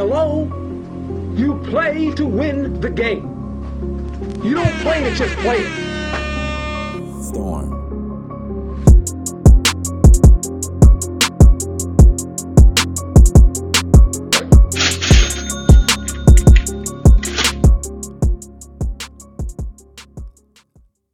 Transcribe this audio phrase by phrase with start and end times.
[0.00, 0.44] Hello?
[1.34, 3.22] You play to win the game.
[4.42, 5.60] You don't play to just play.
[7.20, 7.68] Storm.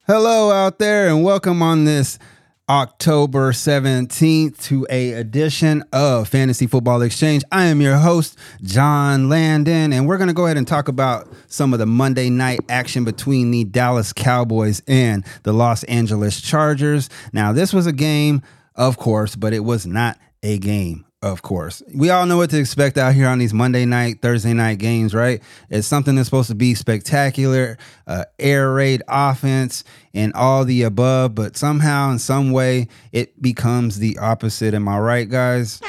[0.06, 2.20] Hello out there and welcome on this
[2.68, 7.44] October 17th to a edition of Fantasy Football Xchange.
[7.52, 11.32] I am your host, John Landon, and we're going to go ahead and talk about
[11.46, 17.08] some of the Monday night action between the Dallas Cowboys and the Los Angeles Chargers.
[17.32, 18.42] Now, this was a game,
[18.74, 21.82] of course, but it was not a game of course.
[21.94, 25.14] We all know what to expect out here on these Monday night, Thursday night games,
[25.14, 25.42] right?
[25.70, 29.82] It's something that's supposed to be spectacular, uh, air raid offense,
[30.14, 34.74] and all the above, but somehow, in some way, it becomes the opposite.
[34.74, 35.80] Am I right, guys?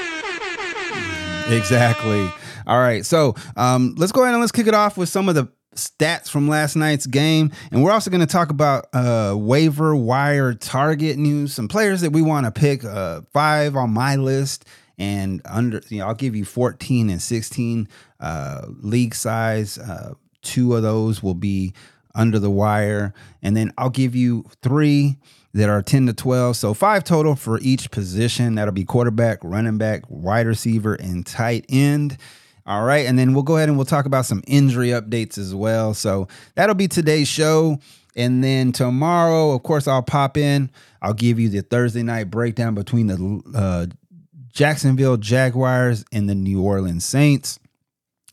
[1.50, 2.30] exactly.
[2.66, 3.05] All right.
[3.05, 6.30] So um, let's go ahead and let's kick it off with some of the stats
[6.30, 7.52] from last night's game.
[7.72, 12.11] And we're also going to talk about uh, waiver wire target news, some players that
[12.11, 14.66] we want to pick, uh, five on my list
[14.98, 17.88] and under you know I'll give you 14 and 16
[18.20, 19.78] uh, league size.
[19.78, 21.73] Uh, two of those will be
[22.16, 25.17] under the wire, and then I'll give you three
[25.54, 26.56] that are 10 to 12.
[26.56, 28.56] So five total for each position.
[28.56, 32.17] That'll be quarterback, running back, wide receiver, and tight end.
[32.66, 33.06] All right.
[33.06, 35.94] And then we'll go ahead and we'll talk about some injury updates as well.
[35.94, 37.80] So that'll be today's show.
[38.16, 40.70] And then tomorrow, of course, I'll pop in.
[41.02, 43.86] I'll give you the Thursday night breakdown between the uh,
[44.58, 47.59] Jacksonville Jaguars and the New Orleans Saints.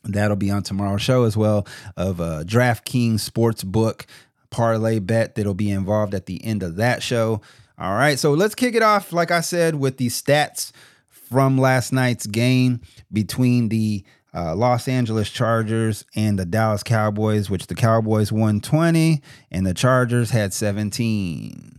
[0.03, 4.07] That'll be on tomorrow's show as well of a DraftKings sports book
[4.49, 7.41] parlay bet that'll be involved at the end of that show.
[7.77, 10.71] All right, so let's kick it off, like I said, with the stats
[11.09, 12.81] from last night's game
[13.13, 19.21] between the uh, Los Angeles Chargers and the Dallas Cowboys, which the Cowboys won 20
[19.51, 21.75] and the Chargers had 17.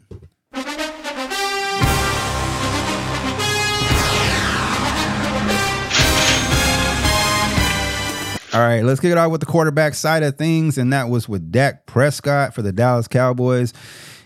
[8.57, 11.29] All right, let's kick it off with the quarterback side of things, and that was
[11.29, 13.75] with Dak Prescott for the Dallas Cowboys.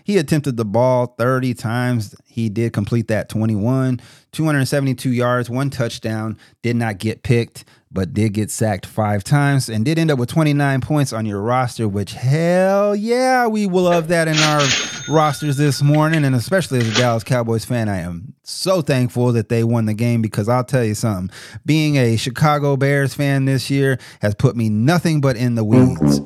[0.05, 2.15] He attempted the ball 30 times.
[2.27, 3.99] He did complete that 21,
[4.31, 9.83] 272 yards, one touchdown, did not get picked but did get sacked five times and
[9.83, 14.07] did end up with 29 points on your roster, which hell yeah, we will love
[14.07, 14.61] that in our
[15.09, 16.23] rosters this morning.
[16.23, 19.93] And especially as a Dallas Cowboys fan, I am so thankful that they won the
[19.93, 21.35] game because I'll tell you something,
[21.65, 26.21] being a Chicago Bears fan this year has put me nothing but in the weeds.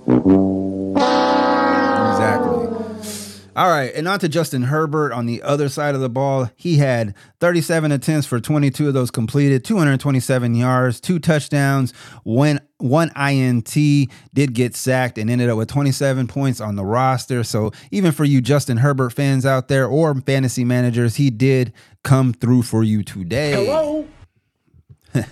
[3.56, 6.50] All right, and on to Justin Herbert on the other side of the ball.
[6.58, 13.12] He had 37 attempts for 22 of those completed, 227 yards, two touchdowns, one one
[13.16, 13.74] INT,
[14.34, 17.46] did get sacked and ended up with 27 points on the roster.
[17.46, 21.72] So even for you Justin Herbert fans out there or fantasy managers, he did
[22.04, 23.66] come through for you today.
[23.66, 24.06] Hello.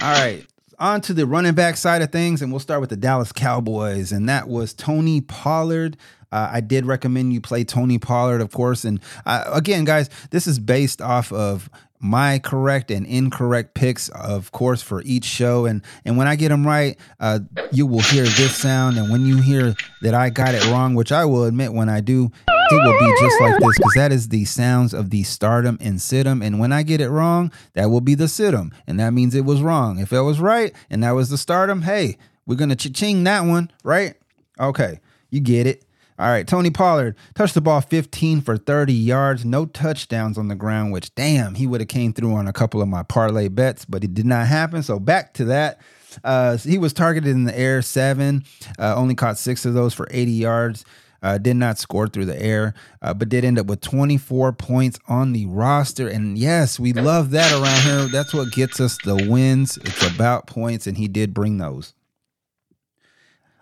[0.00, 0.46] All right
[0.78, 4.12] on to the running back side of things, and we'll start with the Dallas Cowboys,
[4.12, 5.96] and that was Tony Pollard.
[6.32, 8.84] Uh, I did recommend you play Tony Pollard, of course.
[8.84, 11.70] And uh, again, guys, this is based off of
[12.00, 15.64] my correct and incorrect picks, of course, for each show.
[15.64, 17.38] And and when I get them right, uh,
[17.70, 18.98] you will hear this sound.
[18.98, 22.00] And when you hear that I got it wrong, which I will admit when I
[22.00, 22.32] do,
[22.70, 25.98] it will be just like this because that is the sounds of the stardom and
[25.98, 26.44] situm.
[26.44, 28.72] And when I get it wrong, that will be the situm.
[28.86, 29.98] And that means it was wrong.
[29.98, 32.16] If it was right and that was the stardom, hey,
[32.46, 34.14] we're going to cha-ching that one, right?
[34.58, 35.84] Okay, you get it.
[36.16, 40.54] All right, Tony Pollard touched the ball 15 for 30 yards, no touchdowns on the
[40.54, 43.84] ground, which damn, he would have came through on a couple of my parlay bets,
[43.84, 44.84] but it did not happen.
[44.84, 45.80] So back to that.
[46.22, 48.44] Uh, he was targeted in the air seven,
[48.78, 50.84] uh, only caught six of those for 80 yards.
[51.24, 54.98] Uh, did not score through the air, uh, but did end up with 24 points
[55.08, 56.06] on the roster.
[56.06, 58.08] And yes, we love that around here.
[58.08, 59.78] That's what gets us the wins.
[59.78, 61.94] It's about points, and he did bring those.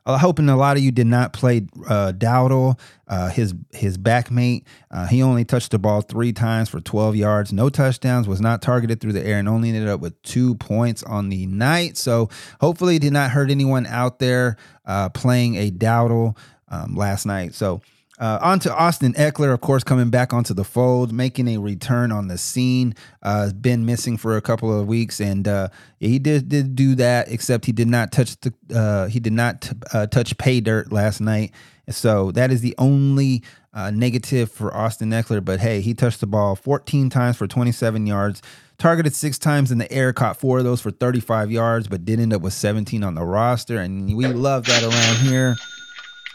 [0.05, 4.65] I'm hoping a lot of you did not play uh, Dowdle, uh, his his backmate.
[4.91, 8.63] Uh, he only touched the ball three times for 12 yards, no touchdowns, was not
[8.63, 11.97] targeted through the air, and only ended up with two points on the night.
[11.97, 12.31] So
[12.61, 16.37] hopefully, did not hurt anyone out there uh, playing a Dowdle
[16.73, 17.55] um, last night.
[17.55, 17.81] So
[18.19, 22.13] uh, on to Austin Ekeler, of course, coming back onto the fold, making a return
[22.13, 22.95] on the scene.
[23.23, 27.29] Uh, been missing for a couple of weeks, and uh, he did did do that.
[27.31, 30.93] Except he did not touch the uh, he did not t- uh, touch pay dirt
[30.93, 31.53] last night.
[31.89, 33.43] So that is the only
[33.75, 35.45] uh, negative for Austin Ekeler.
[35.45, 38.41] But hey, he touched the ball 14 times for 27 yards,
[38.79, 42.21] targeted six times in the air, caught four of those for 35 yards, but did
[42.21, 43.79] end up with 17 on the roster.
[43.79, 45.57] And we love that around here.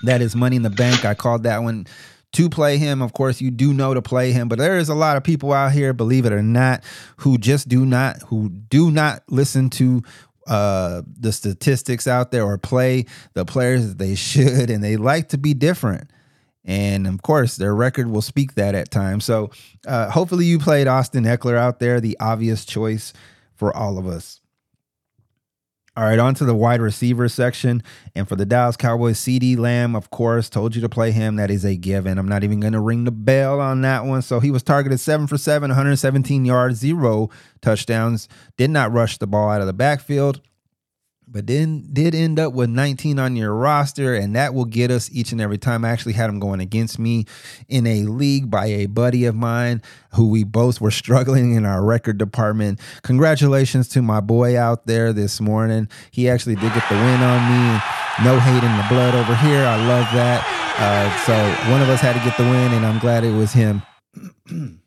[0.03, 1.05] That is money in the bank.
[1.05, 1.87] I called that one
[2.33, 3.01] to play him.
[3.01, 5.53] Of course, you do know to play him, but there is a lot of people
[5.53, 6.83] out here, believe it or not,
[7.17, 10.03] who just do not who do not listen to
[10.47, 15.29] uh the statistics out there or play the players that they should and they like
[15.29, 16.09] to be different
[16.63, 19.49] and of course their record will speak that at times so
[19.87, 23.11] uh hopefully you played austin Ekeler out there the obvious choice
[23.55, 24.39] for all of us
[25.97, 27.81] all right, on to the wide receiver section.
[28.13, 31.37] And for the Dallas Cowboys, CeeDee Lamb, of course, told you to play him.
[31.37, 32.19] That is a given.
[32.19, 34.21] I'm not even going to ring the bell on that one.
[34.21, 39.25] So he was targeted seven for seven, 117 yards, zero touchdowns, did not rush the
[39.25, 40.39] ball out of the backfield
[41.27, 45.09] but then did end up with 19 on your roster, and that will get us
[45.11, 45.83] each and every time.
[45.83, 47.25] I actually had him going against me
[47.67, 49.81] in a league by a buddy of mine
[50.13, 52.79] who we both were struggling in our record department.
[53.03, 55.89] Congratulations to my boy out there this morning.
[56.11, 57.81] He actually did get the win on me.
[58.23, 59.63] No hate in the blood over here.
[59.63, 60.43] I love that.
[60.79, 63.51] Uh, so one of us had to get the win, and I'm glad it was
[63.51, 63.81] him.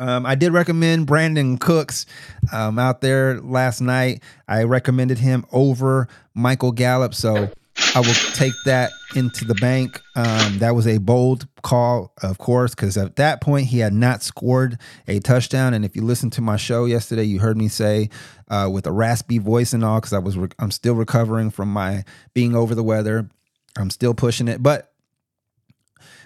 [0.00, 2.06] Um, I did recommend Brandin Cooks
[2.52, 4.22] um, out there last night.
[4.48, 7.50] I recommended him over Michael Gallup, so
[7.94, 10.00] I will take that into the bank.
[10.16, 14.22] Um, that was a bold call, of course, because at that point he had not
[14.22, 15.74] scored a touchdown.
[15.74, 18.08] And if you listened to my show yesterday, you heard me say
[18.48, 21.70] uh, with a raspy voice and all, because I was re- I'm still recovering from
[21.70, 23.28] my being over the weather.
[23.76, 24.89] I'm still pushing it, but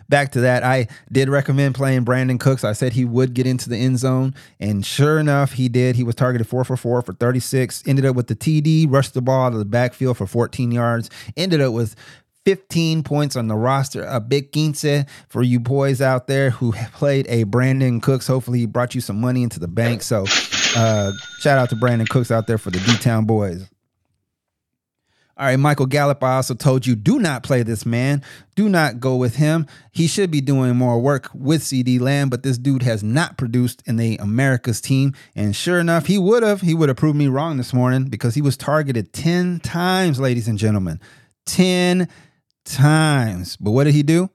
[0.09, 2.65] back to that, I did recommend playing Brandin Cooks.
[2.65, 5.97] I said he would get into the end zone, and sure enough, he did.
[5.97, 7.83] He was targeted four for four for 36.
[7.87, 11.11] Ended up with the TD, rushed the ball to the backfield for 14 yards.
[11.37, 11.97] Ended up with
[12.45, 14.05] 15 points on the roster.
[14.05, 14.85] A big quince
[15.29, 18.27] for you boys out there who played a Brandin Cooks.
[18.27, 20.03] Hopefully, he brought you some money into the bank.
[20.03, 20.25] So,
[20.77, 23.67] uh, shout out to Brandin Cooks out there for the D Town boys.
[25.37, 28.23] All right, Michael Gallup, I also told you do not play this man.
[28.55, 29.67] Do not go with him.
[29.91, 33.83] He should be doing more work with CeeDee Lamb, but this dude has not produced
[33.85, 35.13] in the America's team.
[35.35, 36.61] And sure enough, he would have.
[36.61, 40.47] He would have proved me wrong this morning because he was targeted 10 times, ladies
[40.47, 41.01] and gentlemen.
[41.47, 42.09] 10
[42.65, 43.57] times.
[43.57, 44.31] But what did he do?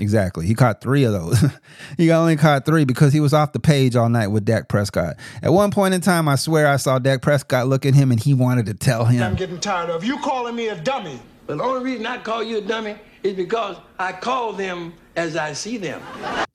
[0.00, 0.46] Exactly.
[0.46, 1.44] He caught three of those.
[1.98, 5.16] he only caught three because he was off the page all night with Dak Prescott.
[5.42, 8.18] At one point in time, I swear I saw Dak Prescott look at him and
[8.18, 9.22] he wanted to tell him.
[9.22, 11.20] I'm getting tired of you calling me a dummy.
[11.46, 15.36] But the only reason I call you a dummy is because I call them as
[15.36, 16.00] I see them.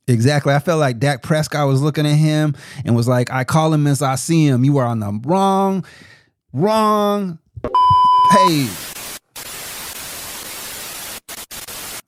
[0.07, 0.53] Exactly.
[0.53, 3.85] I felt like Dak Prescott was looking at him and was like, I call him
[3.85, 4.63] as I see him.
[4.63, 5.85] You are on the wrong,
[6.51, 7.37] wrong
[8.31, 8.84] page.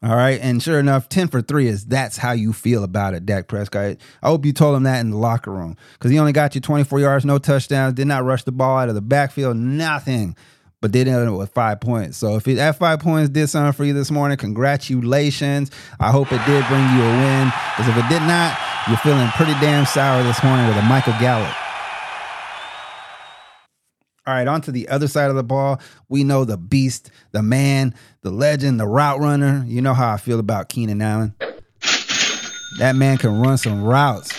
[0.04, 0.40] All right.
[0.42, 3.98] And sure enough, 10 for three is that's how you feel about it, Dak Prescott.
[4.22, 6.62] I hope you told him that in the locker room because he only got you
[6.62, 10.36] 24 yards, no touchdowns, did not rush the ball out of the backfield, nothing,
[10.82, 12.18] but did end up with five points.
[12.18, 15.72] So if that five points did something for you this morning, congratulations.
[16.00, 18.56] I hope it did bring you a win because if it did not,
[18.88, 21.67] you're feeling pretty damn sour this morning with a Michael Gallup.
[24.27, 25.79] All right, on to the other side of the ball.
[26.09, 29.63] We know the beast, the man, the legend, the route runner.
[29.65, 31.33] You know how I feel about Keenan Allen.
[32.79, 34.33] That man can run some routes.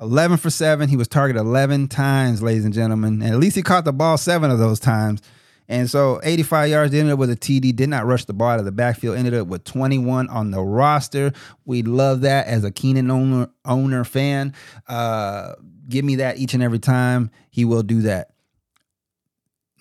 [0.00, 0.88] 11 for 7.
[0.88, 3.20] He was targeted 11 times, ladies and gentlemen.
[3.20, 5.20] And at least he caught the ball seven of those times.
[5.68, 8.58] And so 85 yards, ended up with a TD, did not rush the ball out
[8.60, 11.32] of the backfield, ended up with 21 on the roster.
[11.66, 14.54] We love that as a Keenan owner, owner fan.
[14.88, 15.52] Uh,
[15.86, 17.30] give me that each and every time.
[17.50, 18.29] He will do that.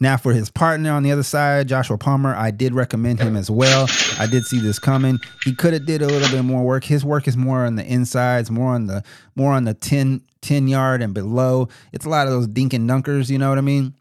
[0.01, 3.51] Now, for his partner on the other side, Joshua Palmer, I did recommend him as
[3.51, 3.87] well.
[4.17, 5.19] I did see this coming.
[5.43, 6.85] He could have did a little bit more work.
[6.85, 9.03] His work is more on the insides, more on the
[9.35, 11.67] more on the 10, 10 yard and below.
[11.91, 13.93] It's a lot of those dink and dunkers, you know what I mean?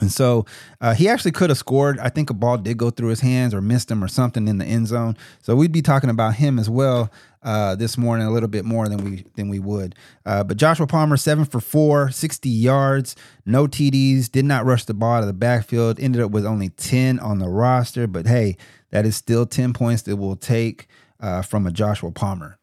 [0.00, 0.44] And so
[0.80, 1.98] uh, he actually could have scored.
[1.98, 4.58] I think a ball did go through his hands or missed him or something in
[4.58, 5.16] the end zone.
[5.40, 7.10] So we'd be talking about him as well
[7.42, 9.94] uh, this morning a little bit more than we than we would.
[10.24, 14.94] Uh, but Joshua Palmer, seven for four, 60 yards, no TDs, did not rush the
[14.94, 18.06] ball to the backfield, ended up with only 10 on the roster.
[18.06, 18.56] But hey,
[18.90, 20.86] that is still 10 points that we'll take
[21.20, 22.58] uh, from a Joshua Palmer.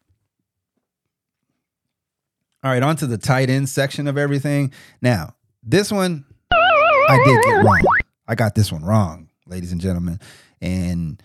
[2.62, 4.72] All right, on to the tight end section of everything.
[5.00, 7.82] Now, this one I did get wrong.
[8.28, 10.20] I got this one wrong, ladies and gentlemen.
[10.60, 11.22] And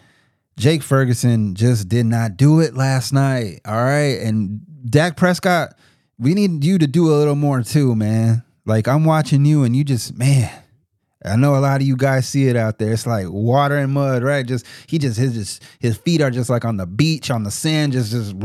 [0.57, 3.61] Jake Ferguson just did not do it last night.
[3.65, 4.19] All right.
[4.21, 5.75] And Dak Prescott,
[6.17, 8.43] we need you to do a little more too, man.
[8.65, 10.49] Like I'm watching you and you just, man,
[11.23, 12.93] I know a lot of you guys see it out there.
[12.93, 14.45] It's like water and mud, right?
[14.45, 17.51] Just he just his just his feet are just like on the beach on the
[17.51, 18.35] sand, just just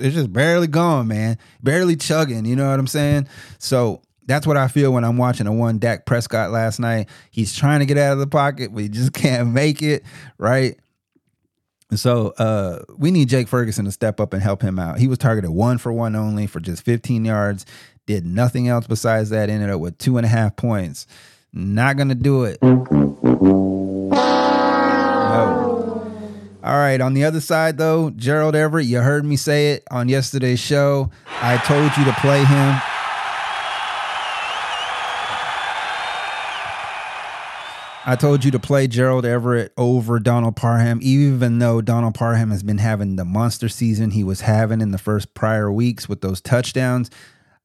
[0.00, 2.44] it's just barely going, man, barely chugging.
[2.44, 3.28] You know what I'm saying?
[3.58, 7.08] So that's what I feel when I'm watching a one Dak Prescott last night.
[7.30, 10.04] He's trying to get out of the pocket, but he just can't make it,
[10.38, 10.78] right?
[11.94, 14.98] So uh, we need Jake Ferguson to step up and help him out.
[14.98, 17.66] He was targeted one for one only for just 15 yards,
[18.06, 21.06] did nothing else besides that, ended up with two and a half points.
[21.52, 22.62] Not gonna do it.
[22.62, 22.86] No.
[26.62, 27.00] All right.
[27.00, 31.10] On the other side, though, Gerald Everett, you heard me say it on yesterday's show.
[31.26, 32.80] I told you to play him.
[38.06, 42.62] I told you to play Gerald Everett over Donald Parham, even though Donald Parham has
[42.62, 46.40] been having the monster season he was having in the first prior weeks with those
[46.40, 47.10] touchdowns.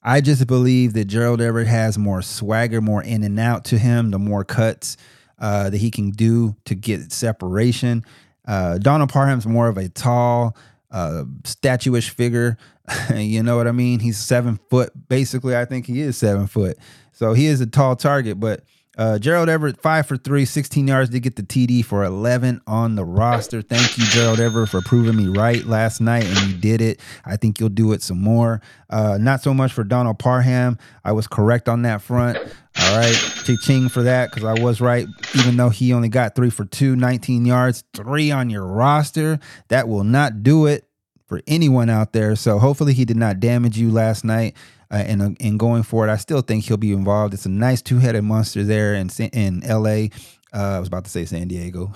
[0.03, 4.11] I just believe that Gerald Everett has more swagger, more in and out to him,
[4.11, 4.97] the more cuts
[5.39, 8.03] uh, that he can do to get separation.
[8.45, 10.57] Uh, Donald Parham's more of a tall,
[10.91, 12.57] uh, statuish figure.
[13.15, 14.01] you know what I mean?
[14.01, 14.91] He's seven foot.
[15.07, 16.77] Basically, I think he is seven foot.
[17.13, 18.65] So he is a tall target, but
[18.97, 22.95] uh, Gerald Everett, five for three, 16 yards to get the TD for 11 on
[22.95, 23.61] the roster.
[23.61, 26.99] Thank you, Gerald Everett, for proving me right last night, and you did it.
[27.25, 28.61] I think you'll do it some more.
[28.89, 30.77] Uh, not so much for Donald Parham.
[31.03, 32.37] I was correct on that front.
[32.37, 33.15] All right.
[33.61, 36.95] Ching for that because I was right, even though he only got three for two,
[36.95, 39.39] 19 yards, three on your roster.
[39.69, 40.87] That will not do it
[41.25, 42.35] for anyone out there.
[42.35, 44.55] So hopefully he did not damage you last night
[44.91, 47.33] uh, and uh, and going forward, I still think he'll be involved.
[47.33, 50.11] It's a nice two headed monster there in in L.A.
[50.53, 51.91] Uh, I was about to say San Diego,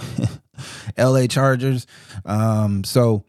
[0.97, 1.27] L.A.
[1.27, 1.87] Chargers.
[2.25, 3.23] Um, so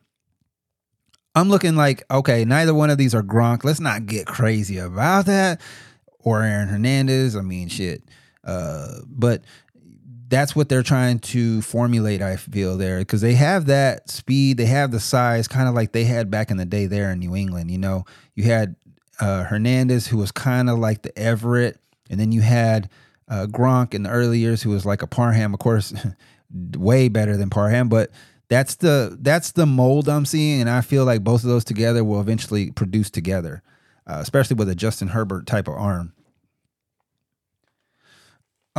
[1.35, 3.65] I'm looking like okay, neither one of these are Gronk.
[3.65, 5.61] Let's not get crazy about that.
[6.23, 7.37] Or Aaron Hernandez.
[7.37, 8.03] I mean, shit.
[8.45, 9.43] Uh, but
[10.31, 12.23] that's what they're trying to formulate.
[12.23, 15.93] I feel there because they have that speed, they have the size, kind of like
[15.93, 17.71] they had back in the day there in New England.
[17.71, 18.77] You know, you had
[19.21, 22.89] uh, Hernandez, who was kind of like the Everett, and then you had
[23.29, 25.93] uh, Gronk in the early years, who was like a Parham, of course,
[26.77, 28.11] way better than Parham, but
[28.49, 32.05] that's the that's the mold I'm seeing, and I feel like both of those together
[32.05, 33.63] will eventually produce together,
[34.07, 36.13] uh, especially with a Justin Herbert type of arm.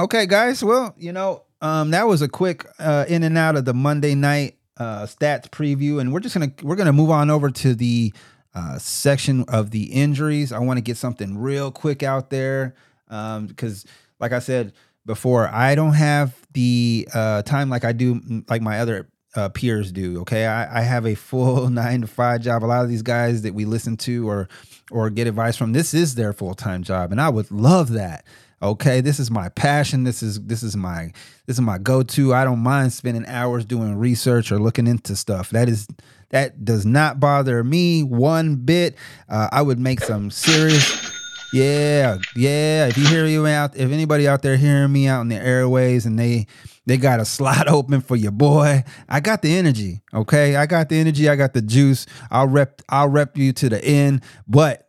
[0.01, 0.63] Okay, guys.
[0.63, 4.15] Well, you know, um, that was a quick uh, in and out of the Monday
[4.15, 8.11] night uh, stats preview, and we're just gonna we're gonna move on over to the
[8.55, 10.51] uh, section of the injuries.
[10.51, 12.73] I want to get something real quick out there
[13.07, 14.73] because, um, like I said
[15.05, 19.91] before, I don't have the uh, time like I do, like my other uh, peers
[19.91, 20.21] do.
[20.21, 22.63] Okay, I, I, have a full nine to five job.
[22.63, 24.49] A lot of these guys that we listen to or
[24.89, 28.25] or get advice from, this is their full time job, and I would love that.
[28.63, 30.03] Okay, this is my passion.
[30.03, 31.11] This is this is my
[31.47, 32.33] this is my go to.
[32.33, 35.49] I don't mind spending hours doing research or looking into stuff.
[35.49, 35.87] That is
[36.29, 38.95] that does not bother me one bit.
[39.27, 41.11] Uh, I would make some serious.
[41.53, 42.87] Yeah, yeah.
[42.87, 46.05] If you hear you out, if anybody out there hearing me out in the airways
[46.05, 46.47] and they
[46.85, 50.01] they got a slot open for your boy, I got the energy.
[50.13, 51.27] Okay, I got the energy.
[51.27, 52.05] I got the juice.
[52.29, 52.81] I'll rep.
[52.89, 54.23] I'll rep you to the end.
[54.47, 54.87] But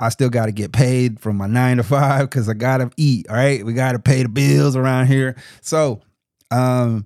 [0.00, 3.28] I still got to get paid from my nine to five because I gotta eat.
[3.28, 5.36] All right, we gotta pay the bills around here.
[5.60, 6.00] So,
[6.50, 7.04] um,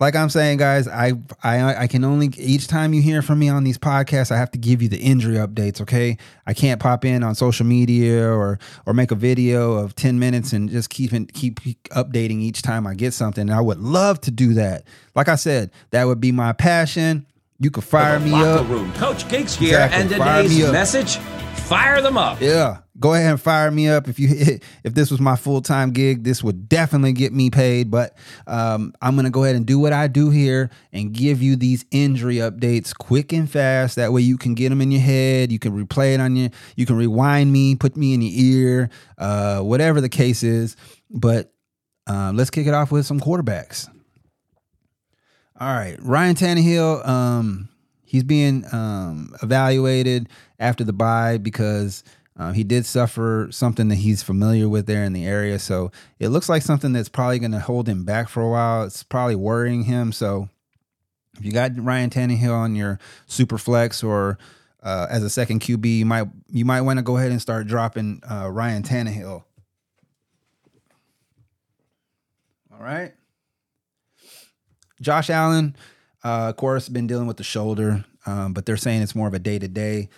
[0.00, 1.12] like I'm saying, guys, I
[1.44, 4.50] I I can only each time you hear from me on these podcasts, I have
[4.50, 5.80] to give you the injury updates.
[5.80, 10.18] Okay, I can't pop in on social media or or make a video of ten
[10.18, 11.60] minutes and just keep keep
[11.90, 13.42] updating each time I get something.
[13.42, 14.84] And I would love to do that.
[15.14, 17.26] Like I said, that would be my passion.
[17.60, 18.68] You could fire me up.
[18.68, 18.92] Room.
[18.94, 20.00] Coach Gigs here, exactly.
[20.00, 21.18] and today's message:
[21.54, 22.40] fire them up.
[22.40, 24.08] Yeah, go ahead and fire me up.
[24.08, 24.28] If you
[24.84, 28.16] if this was my full-time gig this would definitely get me paid but
[28.46, 31.84] um, i'm gonna go ahead and do what i do here and give you these
[31.90, 33.96] injury updates quick and fast.
[33.96, 35.52] That way you can get them in your head.
[35.52, 38.90] You can replay it on your you can rewind me put me in your ear
[39.18, 40.76] uh, whatever the case is.
[41.10, 41.52] But
[42.06, 43.88] um, let's kick it off with some quarterbacks.
[45.58, 45.96] All right.
[46.00, 47.68] Ryan Tannehill, um,
[48.12, 50.28] he's being um, evaluated
[50.60, 52.04] after the bye because
[52.38, 55.58] uh, he did suffer something that he's familiar with there in the area.
[55.58, 58.84] So it looks like something that's probably going to hold him back for a while.
[58.84, 60.12] It's probably worrying him.
[60.12, 60.50] So
[61.38, 64.36] if you got Ryan Tannehill on your super flex or
[64.82, 67.66] uh, as a second QB, you might you might want to go ahead and start
[67.66, 69.42] dropping uh, Ryan Tannehill.
[72.74, 73.14] All right.
[75.00, 75.74] Josh Allen,
[76.24, 79.34] uh, of course, been dealing with the shoulder, um, but they're saying it's more of
[79.34, 80.08] a day to day.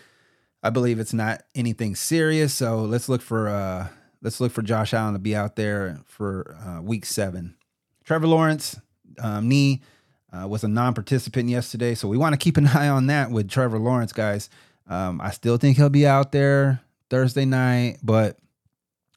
[0.63, 2.55] I believe it's not anything serious.
[2.55, 3.89] So let's look for uh
[4.23, 7.55] let's look for Josh Allen to be out there for uh, week seven.
[8.05, 8.81] Trevor Lawrence,
[9.19, 9.83] um, knee
[10.33, 13.49] uh, was a non-participant yesterday, so we want to keep an eye on that with
[13.49, 14.49] Trevor Lawrence, guys.
[14.89, 16.81] Um, I still think he'll be out there
[17.11, 18.39] Thursday night, but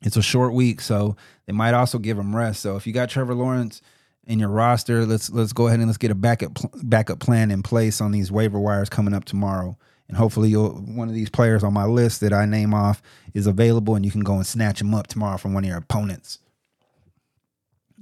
[0.02, 1.16] it's a short week, so
[1.46, 2.62] they might also give him rest.
[2.62, 3.82] So if you got Trevor Lawrence
[4.28, 7.64] in your roster, let's let's go ahead and let's get a backup backup plan in
[7.64, 9.78] place on these waiver wires coming up tomorrow.
[10.10, 13.02] And hopefully, one of these players on my list that I name off
[13.34, 15.78] is available, and you can go and snatch him up tomorrow from one of your
[15.78, 16.40] opponents.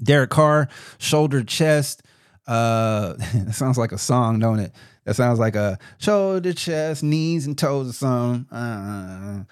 [0.02, 0.68] Derek Carr,
[0.98, 2.04] shoulder, chest.
[2.48, 4.74] Uh, it sounds like a song, don't it?
[5.06, 8.58] That sounds like a shoulder, chest, knees, and toes or something.
[8.58, 9.44] Uh,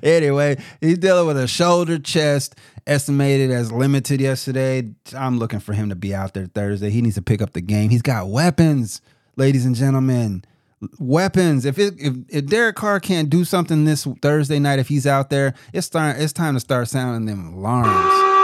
[0.02, 2.56] anyway, he's dealing with a shoulder, chest,
[2.88, 4.90] estimated as limited yesterday.
[5.16, 6.90] I'm looking for him to be out there Thursday.
[6.90, 7.90] He needs to pick up the game.
[7.90, 9.00] He's got weapons,
[9.36, 10.44] ladies and gentlemen.
[10.98, 11.64] Weapons.
[11.64, 15.30] If it, if if Derek Carr can't do something this Thursday night, if he's out
[15.30, 18.37] there, it's start it's time to start sounding them alarms.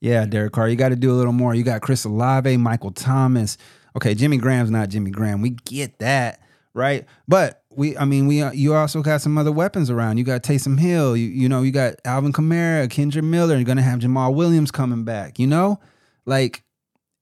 [0.00, 1.54] Yeah, Derek Carr, you got to do a little more.
[1.54, 3.56] You got Chris Olave, Michael Thomas.
[3.96, 5.40] Okay, Jimmy Graham's not Jimmy Graham.
[5.40, 6.40] We get that,
[6.74, 7.06] right?
[7.26, 10.18] But we, I mean, we, uh, you also got some other weapons around.
[10.18, 11.16] You got Taysom Hill.
[11.16, 13.54] You, you know, you got Alvin Kamara, Kendre Miller.
[13.54, 15.38] You're gonna have Jamaal Williams coming back.
[15.38, 15.80] You know,
[16.26, 16.62] like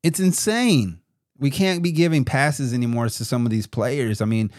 [0.03, 1.01] it's insane.
[1.39, 4.21] We can't be giving passes anymore to some of these players.
[4.21, 4.51] I mean,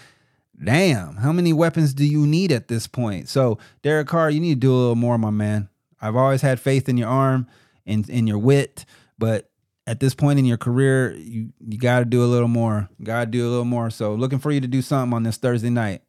[0.63, 3.29] damn, how many weapons do you need at this point?
[3.29, 5.69] So, Derek Carr, you need to do a little more, my man.
[6.01, 7.48] I've always had faith in your arm
[7.85, 8.85] in in your wit,
[9.17, 9.49] but
[9.87, 12.89] at this point in your career, you you got to do a little more.
[13.03, 13.89] Got to do a little more.
[13.89, 16.01] So looking for you to do something on this Thursday night.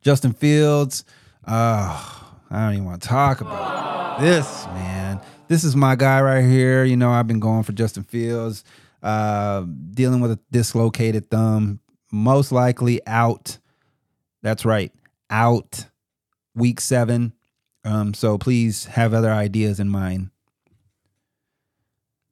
[0.00, 1.04] Justin Fields,
[1.44, 5.20] uh, I don't even want to talk about this, man.
[5.48, 6.84] This is my guy right here.
[6.84, 8.64] You know, I've been going for Justin Fields,
[9.02, 11.80] uh, dealing with a dislocated thumb,
[12.12, 13.58] most likely out.
[14.42, 14.92] That's right,
[15.30, 15.86] out
[16.54, 17.32] week seven.
[17.84, 20.30] Um, so please have other ideas in mind.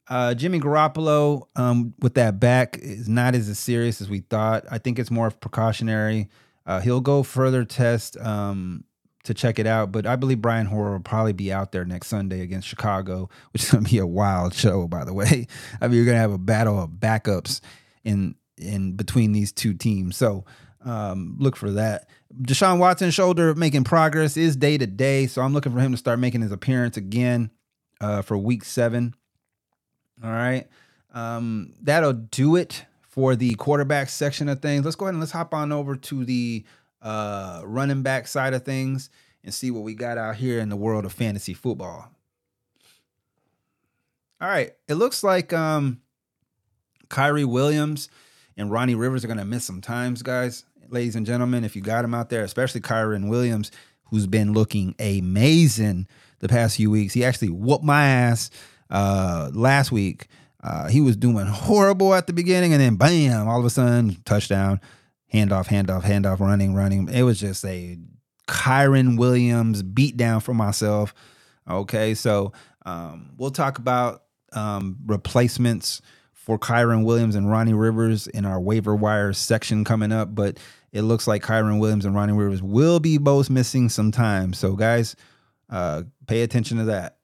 [0.09, 4.65] Uh, Jimmy Garoppolo um, with that back is not as serious as we thought.
[4.71, 6.29] I think it's more precautionary.
[6.65, 8.85] Uh, he'll go further test um,
[9.25, 12.09] to check it out, but I believe Brian Hoyer will probably be out there next
[12.09, 15.47] Sunday against Chicago, which is going to be a wild show, by the way.
[15.81, 17.61] I mean, you're going to have a battle of backups
[18.05, 20.17] in in between these two teams.
[20.17, 20.47] So
[20.83, 22.09] um, look for that.
[22.35, 25.99] Deshaun Watson shoulder making progress is day to day, so I'm looking for him to
[25.99, 27.51] start making his appearance again
[28.01, 29.15] uh, for Week Seven.
[30.23, 30.67] All right.
[31.13, 34.85] Um, that'll do it for the quarterback section of things.
[34.85, 36.65] Let's go ahead and let's hop on over to the
[37.01, 39.11] uh, running back side of things
[39.45, 42.11] and see what we got out here in the world of fantasy football.
[44.41, 44.73] All right.
[44.89, 46.01] It looks like um,
[47.09, 48.11] Kyren Williams
[48.57, 50.65] and Ronnie Rivers are going to miss some times, guys.
[50.89, 53.71] Ladies and gentlemen, if you got him out there, especially Kyren Williams,
[54.05, 56.07] who's been looking amazing
[56.39, 57.15] the past few weeks.
[57.15, 58.51] He actually whooped my ass
[58.91, 60.29] uh, last week.
[60.63, 64.17] Uh, he was doing horrible at the beginning, and then bam, all of a sudden,
[64.25, 64.81] touchdown,
[65.33, 67.09] handoff, handoff, handoff, running, running.
[67.09, 67.99] It was just a
[68.49, 71.15] Kyren Williams beatdown for myself.
[71.69, 72.53] Okay, so
[72.85, 76.01] um, we'll talk about um, replacements
[76.33, 80.59] for Kyren Williams and Ronnie Rivers in our waiver wire section coming up, but
[80.93, 84.53] it looks like Kyren Williams and Ronnie Rivers will be both missing some time.
[84.53, 85.17] So, guys,
[85.69, 87.19] uh, pay attention to that.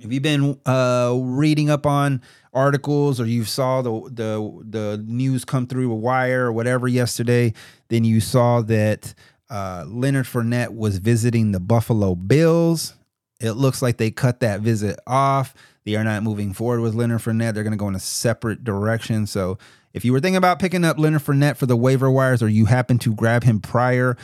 [0.00, 2.22] Have you been uh, reading up on
[2.54, 7.52] articles or you saw the the the news come through a wire or whatever yesterday,
[7.88, 9.14] then you saw that
[9.50, 12.94] uh, Leonard Fournette was visiting the Buffalo Bills.
[13.40, 15.54] It looks like they cut that visit off.
[15.84, 17.54] They are not moving forward with Leonard Fournette.
[17.54, 19.26] They're going to go in a separate direction.
[19.26, 19.58] So
[19.94, 22.66] if you were thinking about picking up Leonard Fournette for the waiver wires or you
[22.66, 24.16] happen to grab him prior,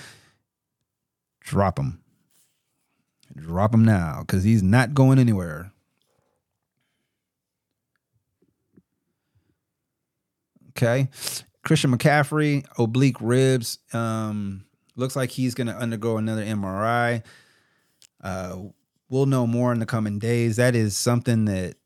[1.41, 2.04] drop him.
[3.37, 5.73] Drop him now because he's not going anywhere.
[10.71, 11.09] Okay.
[11.65, 13.79] Christian McCaffrey, oblique ribs.
[13.93, 14.65] Um,
[14.97, 17.23] looks like he's going to undergo another MRI.
[18.23, 18.59] Uh,
[19.09, 20.57] we'll know more in the coming days.
[20.57, 21.77] That is something that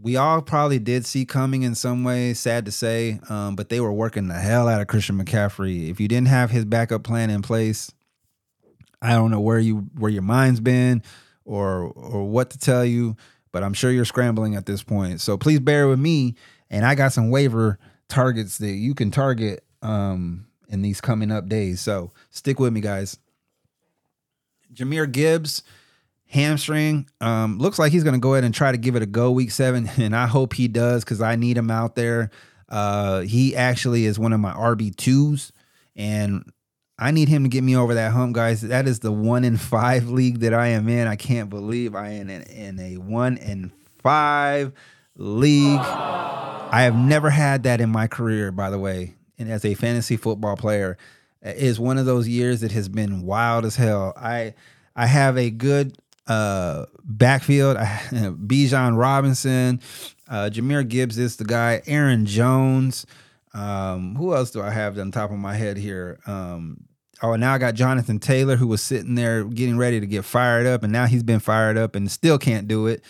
[0.00, 2.34] we all probably did see coming in some way.
[2.34, 5.90] Sad to say, um, but they were working the hell out of Christian McCaffrey.
[5.90, 7.92] If you didn't have his backup plan in place,
[9.04, 11.02] I don't know where you where your mind's been
[11.44, 13.16] or or what to tell you,
[13.52, 15.20] but I'm sure you're scrambling at this point.
[15.20, 16.36] So please bear with me.
[16.70, 21.48] And I got some waiver targets that you can target um, in these coming up
[21.48, 21.80] days.
[21.80, 23.18] So stick with me, guys.
[24.72, 25.62] Jahmyr Gibbs,
[26.26, 27.08] hamstring.
[27.20, 29.30] Um, looks like he's going to go ahead and try to give it a go
[29.30, 32.30] week seven, and I hope he does because I need him out there.
[32.70, 35.52] Uh, he actually is one of my RB twos,
[35.94, 36.50] and
[36.98, 38.60] I need him to get me over that hump, guys.
[38.60, 41.08] That is the one in five league that I am in.
[41.08, 44.72] I can't believe I am in, in a one in five
[45.16, 45.80] league.
[45.80, 49.14] I have never had that in my career, by the way.
[49.38, 50.96] And as a fantasy football player,
[51.42, 54.12] it is one of those years that has been wild as hell.
[54.16, 54.54] I
[54.94, 55.96] I have a good
[56.28, 57.76] uh backfield.
[57.76, 59.80] Bijan Robinson,
[60.28, 61.82] uh Jahmyr Gibbs is the guy.
[61.86, 63.04] Aaron Jones.
[63.54, 66.18] Um, who else do I have on top of my head here?
[66.26, 66.86] Um,
[67.22, 70.66] oh, now I got Jonathan Taylor, who was sitting there getting ready to get fired
[70.66, 73.04] up, and now he's been fired up and still can't do it.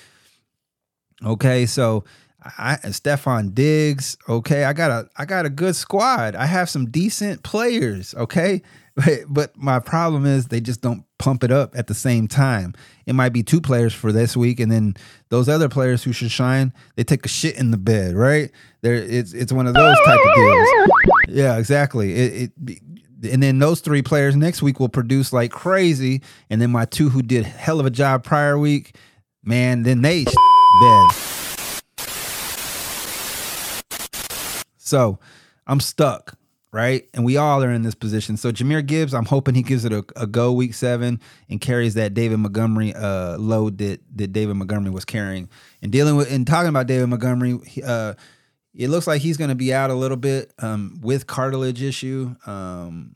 [1.24, 2.04] Okay, so
[2.44, 4.16] I Stefon Diggs.
[4.28, 6.34] Okay, I got a I got a good squad.
[6.34, 8.14] I have some decent players.
[8.14, 8.62] Okay,
[8.94, 12.74] but but my problem is they just don't pump it up at the same time.
[13.06, 14.94] It might be two players for this week, and then
[15.30, 18.50] those other players who should shine, they take a shit in the bed, right?
[18.82, 20.68] There, it's it's one of those type of deals.
[21.28, 22.14] Yeah, exactly.
[22.14, 22.78] It, it
[23.32, 27.08] and then those three players next week will produce like crazy, and then my two
[27.08, 28.94] who did hell of a job prior week,
[29.42, 31.10] man, then they bed.
[34.76, 35.18] So
[35.66, 36.36] I'm stuck
[36.74, 37.08] right?
[37.14, 38.36] And we all are in this position.
[38.36, 41.94] So Jahmyr Gibbs, I'm hoping he gives it a, a go week seven and carries
[41.94, 45.48] that David Montgomery uh, load that that David Montgomery was carrying.
[45.82, 48.14] And dealing with and talking about David Montgomery, uh,
[48.74, 52.34] it looks like he's going to be out a little bit um, with cartilage issue
[52.44, 53.14] um,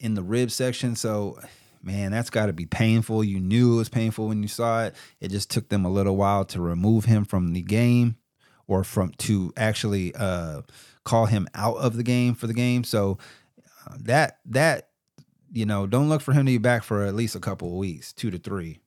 [0.00, 0.96] in the rib section.
[0.96, 1.38] So.
[1.84, 3.24] Man, that's got to be painful.
[3.24, 4.94] You knew it was painful when you saw it.
[5.18, 8.14] It just took them a little while to remove him from the game
[8.68, 10.62] or from to actually uh,
[11.04, 12.84] call him out of the game for the game.
[12.84, 13.18] So
[13.86, 14.88] uh, that that
[15.52, 17.74] you know, don't look for him to be back for at least a couple of
[17.74, 18.78] weeks, two to three.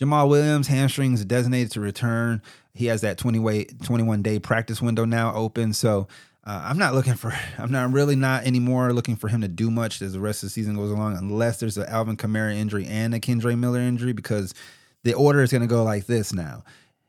[0.00, 2.40] Jamaal Williams hamstrings designated to return.
[2.72, 5.72] He has that 20 way 21 day practice window now open.
[5.72, 6.06] So
[6.44, 9.70] uh, I'm not looking for I'm not really not anymore looking for him to do
[9.70, 12.86] much as the rest of the season goes along, unless there's an Alvin Kamara injury
[12.86, 14.54] and a Kendre Miller injury, because
[15.02, 16.62] the order is going to go like this now.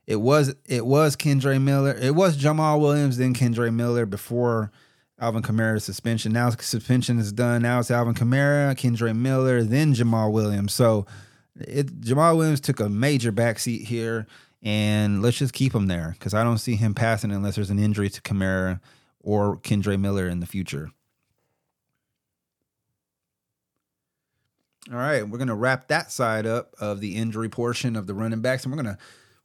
[0.09, 1.95] It was it was Kendre Miller.
[1.95, 4.71] It was Jamaal Williams, then Kendre Miller before
[5.19, 6.33] Alvin Kamara's suspension.
[6.33, 7.61] Now suspension is done.
[7.61, 10.73] Now it's Alvin Kamara, Kendre Miller, then Jamaal Williams.
[10.73, 11.05] So
[11.59, 14.25] it Jamaal Williams took a major backseat here,
[14.63, 17.77] and let's just keep him there because I don't see him passing unless there's an
[17.77, 18.79] injury to Kamara
[19.19, 20.89] or Kendre Miller in the future.
[24.91, 28.41] All right, we're gonna wrap that side up of the injury portion of the running
[28.41, 28.97] backs, and we're gonna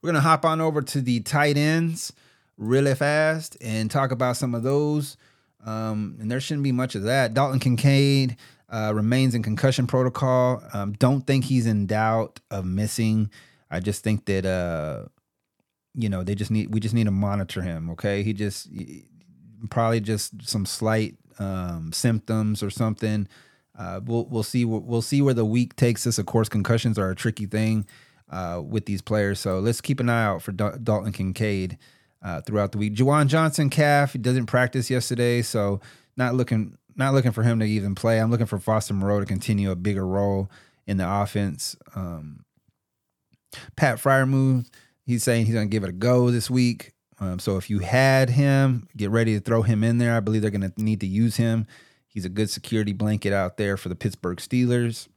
[0.04, 2.12] we're going to hop on over to the tight ends
[2.58, 5.16] really fast and talk about some of those.
[5.64, 7.32] Um, and there shouldn't be much of that.
[7.32, 8.36] Dalton Kincaid
[8.68, 10.62] uh, remains in concussion protocol.
[10.74, 13.30] Um, don't think he's in doubt of missing.
[13.70, 15.08] I just think that uh,
[15.94, 17.88] you know they just need we just need to monitor him.
[17.88, 18.68] Okay, he just
[19.70, 23.26] probably just some slight um, symptoms or something.
[23.78, 26.18] Uh, we'll we'll see we'll see where the week takes us.
[26.18, 27.86] Of course, concussions are a tricky thing
[28.35, 29.38] uh, with these players.
[29.38, 31.79] So let's keep an eye out for D- Dalton Kincaid
[32.20, 32.94] uh, throughout the week.
[32.94, 35.81] Juwan Johnson calf he doesn't practice yesterday, so
[36.16, 38.18] not looking not looking for him to even play.
[38.20, 40.51] I'm looking for Foster Moreau to continue a bigger role
[40.87, 41.77] in the offense.
[41.94, 42.44] Um,
[43.77, 44.68] Pat Freiermuth,
[45.07, 46.92] he's saying he's going to give it a go this week.
[47.20, 50.16] Um, so if you had him, get ready to throw him in there.
[50.16, 51.66] I believe they're going to need to use him.
[52.09, 55.09] He's a good security blanket out there for the Pittsburgh Steelers.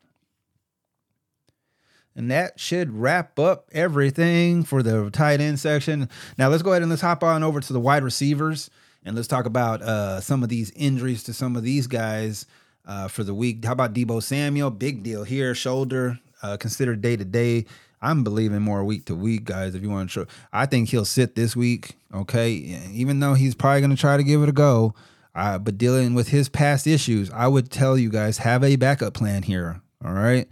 [2.17, 6.09] And that should wrap up everything for the tight end section.
[6.37, 8.71] Now let's go ahead and let's hop on over to the wide receivers
[9.05, 12.47] and let's talk about uh, some of these injuries to some of these guys
[12.87, 13.63] uh, for the week.
[13.63, 14.71] How about Deebo Samuel?
[14.71, 17.65] Big deal here, shoulder uh, considered day to day.
[18.01, 19.75] I'm believing more week to week, guys.
[19.75, 21.95] If you want to show, I think he'll sit this week.
[22.13, 22.51] Okay,
[22.91, 24.93] even though he's probably going to try to give it a go,
[25.35, 29.13] uh, but dealing with his past issues, I would tell you guys have a backup
[29.13, 29.81] plan here.
[30.03, 30.47] All right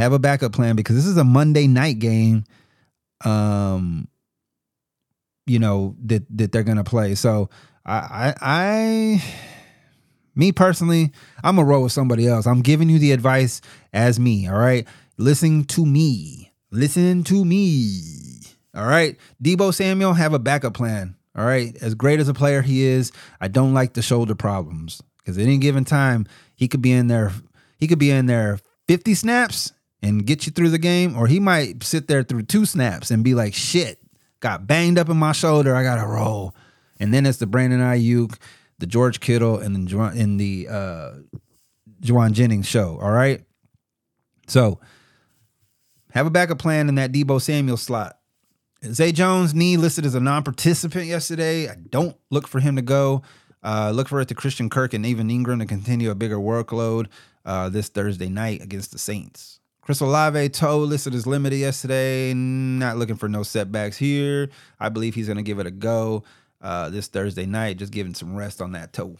[0.00, 2.44] have a backup plan because this is a Monday night game.
[3.24, 4.08] Um,
[5.46, 7.14] you know that that they're gonna play.
[7.14, 7.50] So
[7.84, 9.24] I, I, I,
[10.34, 11.12] me personally,
[11.44, 12.46] I'm gonna roll with somebody else.
[12.46, 13.60] I'm giving you the advice
[13.92, 14.48] as me.
[14.48, 14.86] All right,
[15.18, 16.52] listen to me.
[16.70, 18.40] Listen to me.
[18.74, 21.16] All right, Deebo Samuel have a backup plan.
[21.36, 25.02] All right, as great as a player he is, I don't like the shoulder problems
[25.18, 27.32] because at any given time he could be in there.
[27.78, 28.58] He could be in there
[28.88, 32.64] 50 snaps and get you through the game, or he might sit there through two
[32.64, 33.98] snaps and be like, shit,
[34.40, 36.54] got banged up in my shoulder, I gotta roll.
[36.98, 38.36] And then it's the Brandon Aiyuk,
[38.78, 41.12] the George Kittle, and then in the uh
[42.02, 42.98] Jauan Jennings show.
[43.00, 43.42] All right.
[44.48, 44.80] So
[46.12, 48.16] have a backup plan in that Deebo Samuel slot.
[48.84, 51.68] Zay Jones knee listed as a non-participant yesterday.
[51.68, 53.22] I don't look for him to go.
[53.62, 57.08] Uh, look for it to Christian Kirk and Evan Engram to continue a bigger workload
[57.44, 59.59] uh, this Thursday night against the Saints.
[59.90, 62.32] Chris Olave toe listed as limited yesterday.
[62.32, 64.48] Not looking for no setbacks here.
[64.78, 66.22] I believe he's going to give it a go
[66.62, 67.78] uh, this Thursday night.
[67.78, 69.16] Just giving some rest on that toe.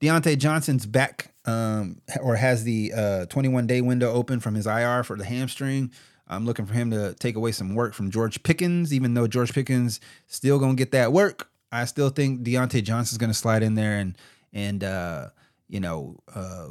[0.00, 5.02] Diontae Johnson's back um, or has the uh, 21 day window open from his IR
[5.02, 5.90] for the hamstring.
[6.28, 9.52] I'm looking for him to take away some work from George Pickens, even though George
[9.52, 11.50] Pickens still gonna get that work.
[11.72, 14.16] I still think Diontae Johnson's gonna slide in there and
[14.52, 15.30] and uh,
[15.68, 16.68] you know uh,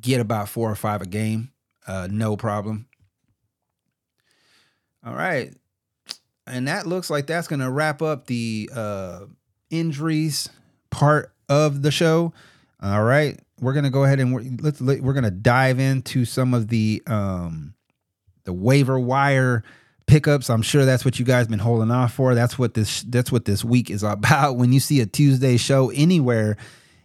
[0.00, 1.50] get about four or five a game,
[1.86, 2.86] uh, no problem.
[5.04, 5.54] All right,
[6.46, 9.20] and that looks like that's gonna wrap up the uh,
[9.70, 10.48] injuries
[10.90, 12.32] part of the show.
[12.82, 16.68] All right, we're gonna go ahead and we're, let's we're gonna dive into some of
[16.68, 17.74] the um,
[18.44, 19.62] the waiver wire
[20.06, 20.50] pickups.
[20.50, 22.34] I'm sure that's what you guys been holding off for.
[22.34, 24.56] That's what this that's what this week is about.
[24.56, 26.56] When you see a Tuesday show anywhere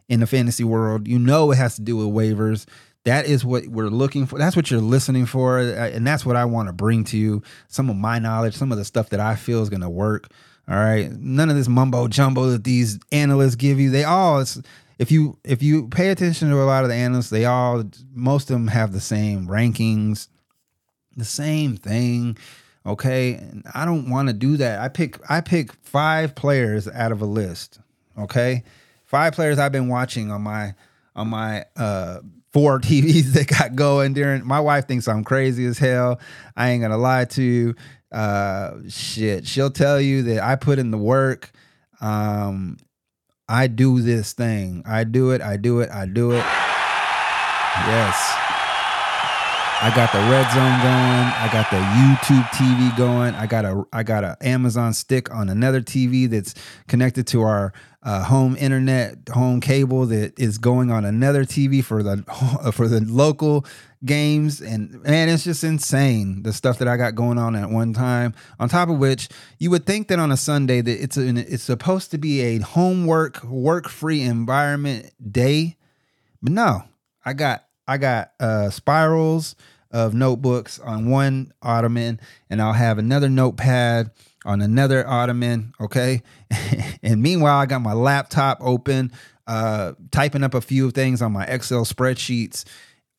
[0.09, 2.65] in the fantasy world, you know it has to do with waivers.
[3.05, 4.39] That is what we're looking for.
[4.39, 7.43] That's what you're listening for, and that's what I want to bring to you.
[7.67, 10.29] Some of my knowledge, some of the stuff that I feel is going to work.
[10.69, 13.89] All right, none of this mumbo jumbo that these analysts give you.
[13.89, 14.41] They all,
[14.99, 18.49] if you if you pay attention to a lot of the analysts, they all most
[18.49, 20.29] of them have the same rankings
[21.15, 22.37] the same thing.
[22.85, 23.35] Okay.
[23.35, 24.79] and I don't want to do that.
[24.79, 27.79] I pick I pick five players out of a list.
[28.17, 28.63] Okay.
[29.13, 30.73] Five players I've been watching on my
[31.15, 32.21] on my uh
[32.51, 36.19] four TVs that got going during my wife thinks I'm crazy as hell.
[36.57, 37.75] I ain't gonna lie to you.
[38.11, 39.45] Uh shit.
[39.45, 41.51] She'll tell you that I put in the work.
[42.01, 42.77] Um
[43.47, 44.81] I do this thing.
[44.83, 46.43] I do it, I do it, I do it.
[47.85, 48.42] Yes.
[49.83, 51.27] I got the red zone going.
[51.43, 53.35] I got the YouTube TV going.
[53.35, 56.55] I got a I got an Amazon stick on another TV that's
[56.87, 62.01] connected to our uh, home internet, home cable that is going on another TV for
[62.01, 62.23] the
[62.73, 63.65] for the local
[64.05, 64.61] games.
[64.61, 68.33] And man, it's just insane the stuff that I got going on at one time.
[68.61, 69.27] On top of which,
[69.59, 72.59] you would think that on a Sunday that it's an, it's supposed to be a
[72.59, 75.75] homework work free environment day,
[76.41, 76.83] but no,
[77.25, 79.57] I got I got uh, spirals
[79.93, 84.11] of notebooks on one ottoman, and I'll have another notepad
[84.43, 85.73] on another ottoman.
[85.79, 86.23] Okay.
[87.03, 89.11] and meanwhile, I got my laptop open,
[89.47, 92.65] uh, typing up a few things on my Excel spreadsheets.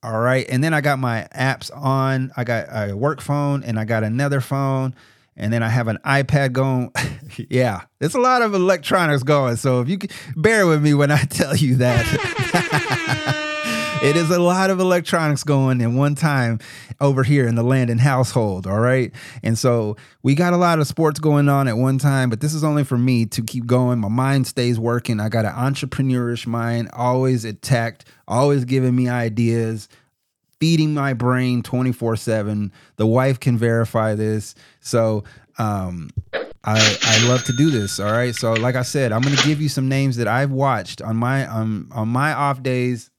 [0.02, 0.46] All right.
[0.50, 2.30] And then I got my apps on.
[2.36, 4.94] I got a work phone and I got another phone.
[5.36, 6.92] And then I have an iPad going.
[7.48, 9.56] yeah, it's a lot of electronics going.
[9.56, 13.50] So if you can bear with me when I tell you that.
[14.04, 16.58] it is a lot of electronics going in one time
[17.00, 18.66] over here in the Landon household.
[18.66, 19.10] All right.
[19.42, 22.52] And so we got a lot of sports going on at one time, but this
[22.52, 23.98] is only for me to keep going.
[23.98, 25.20] My mind stays working.
[25.20, 29.88] I got an entrepreneurish mind, always attacked, always giving me ideas
[30.60, 35.24] feeding my brain 24 7 the wife can verify this so
[35.58, 36.08] um
[36.64, 39.60] I, I love to do this all right so like i said i'm gonna give
[39.60, 43.10] you some names that i've watched on my um, on my off days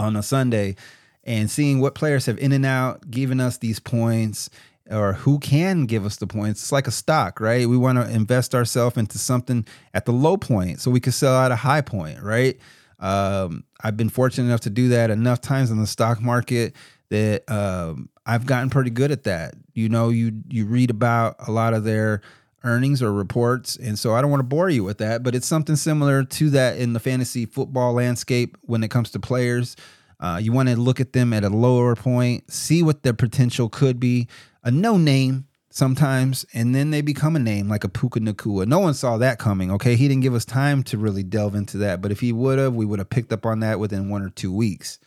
[0.00, 0.76] on a Sunday
[1.24, 4.50] and seeing what players have in and out, giving us these points
[4.90, 6.62] or who can give us the points.
[6.62, 7.68] It's like a stock, right?
[7.68, 11.38] We want to invest ourselves into something at the low point so we can sell
[11.38, 12.58] at a high point, right?
[12.98, 16.74] Um, I've been fortunate enough to do that enough times in the stock market
[17.10, 19.54] that um, I've gotten pretty good at that.
[19.74, 22.20] You know, you you read about a lot of their
[22.64, 23.76] earnings or reports.
[23.76, 26.50] And so I don't want to bore you with that, but it's something similar to
[26.50, 29.76] that in the fantasy football landscape when it comes to players.
[30.18, 33.68] Uh, you want to look at them at a lower point, see what their potential
[33.68, 34.28] could be.
[34.62, 38.66] A no name sometimes, and then they become a name like a Puka Nacua.
[38.66, 39.70] No one saw that coming.
[39.70, 42.58] Okay, he didn't give us time to really delve into that, but if he would
[42.58, 44.98] have, we would have picked up on that within one or two weeks.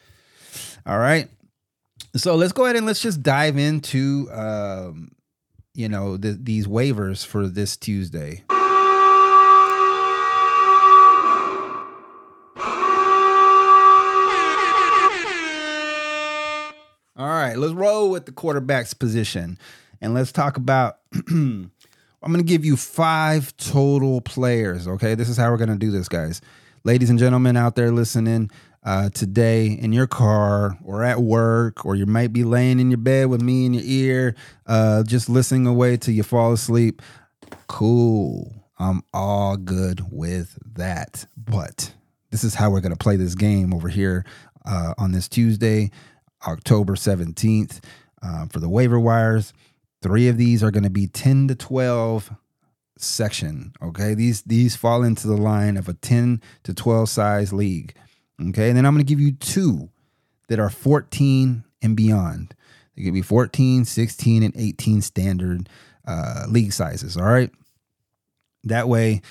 [0.85, 1.29] All right.
[2.15, 5.11] So let's go ahead and let's just dive into um,
[5.75, 8.43] you know the, these waivers for this Tuesday.
[17.15, 19.57] All right, let's roll with the quarterback's position
[20.01, 20.97] and let's talk about.
[21.29, 24.87] I'm going to give you five total players.
[24.87, 26.39] Okay, this is how we're going to do this, guys.
[26.85, 28.49] Ladies and gentlemen out there listening,
[28.85, 32.97] uh, today in your car or at work, or you might be laying in your
[32.97, 34.35] bed with me in your ear,
[34.67, 37.01] uh, just listening away till you fall asleep.
[37.67, 38.53] Cool.
[38.79, 41.25] I'm all good with that.
[41.37, 41.93] But
[42.31, 44.25] this is how we're going to play this game over here
[44.65, 45.91] uh, on this Tuesday,
[46.47, 47.79] October 17th,
[48.21, 49.53] uh, for the waiver wires.
[50.01, 52.31] Three of these are going to be 10 to 12
[52.97, 53.73] section.
[53.81, 54.13] Okay.
[54.13, 57.93] These these fall into the line of a 10 to 12 size league.
[58.49, 58.69] Okay.
[58.69, 59.89] And then I'm going to give you two
[60.47, 62.55] that are 14 and beyond.
[62.95, 65.69] They could be 14, 16, and 18 standard
[66.05, 67.17] uh, league sizes.
[67.17, 67.51] All right.
[68.65, 69.21] That way